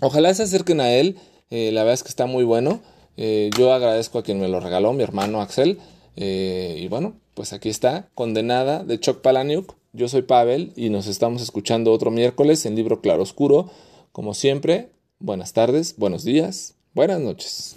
Ojalá 0.00 0.34
se 0.34 0.42
acerquen 0.42 0.80
a 0.80 0.92
él, 0.92 1.18
eh, 1.50 1.70
la 1.70 1.82
verdad 1.82 1.94
es 1.94 2.02
que 2.02 2.08
está 2.08 2.26
muy 2.26 2.42
bueno. 2.42 2.82
yo 3.16 3.72
agradezco 3.72 4.18
a 4.18 4.24
quien 4.24 4.40
me 4.40 4.48
lo 4.48 4.58
regaló, 4.58 4.92
mi 4.92 5.04
hermano 5.04 5.40
Axel. 5.40 5.78
y 6.16 6.88
bueno, 6.88 7.20
pues 7.34 7.52
aquí 7.52 7.68
está, 7.68 8.08
Condenada 8.16 8.82
de 8.82 8.98
Chuck 8.98 9.20
Palaniuk. 9.20 9.76
Yo 9.96 10.08
soy 10.08 10.20
Pavel 10.20 10.74
y 10.76 10.90
nos 10.90 11.06
estamos 11.06 11.40
escuchando 11.40 11.90
otro 11.90 12.10
miércoles 12.10 12.66
en 12.66 12.74
Libro 12.76 13.00
Claroscuro. 13.00 13.70
Como 14.12 14.34
siempre, 14.34 14.90
buenas 15.20 15.54
tardes, 15.54 15.96
buenos 15.96 16.22
días, 16.22 16.74
buenas 16.92 17.18
noches. 17.18 17.76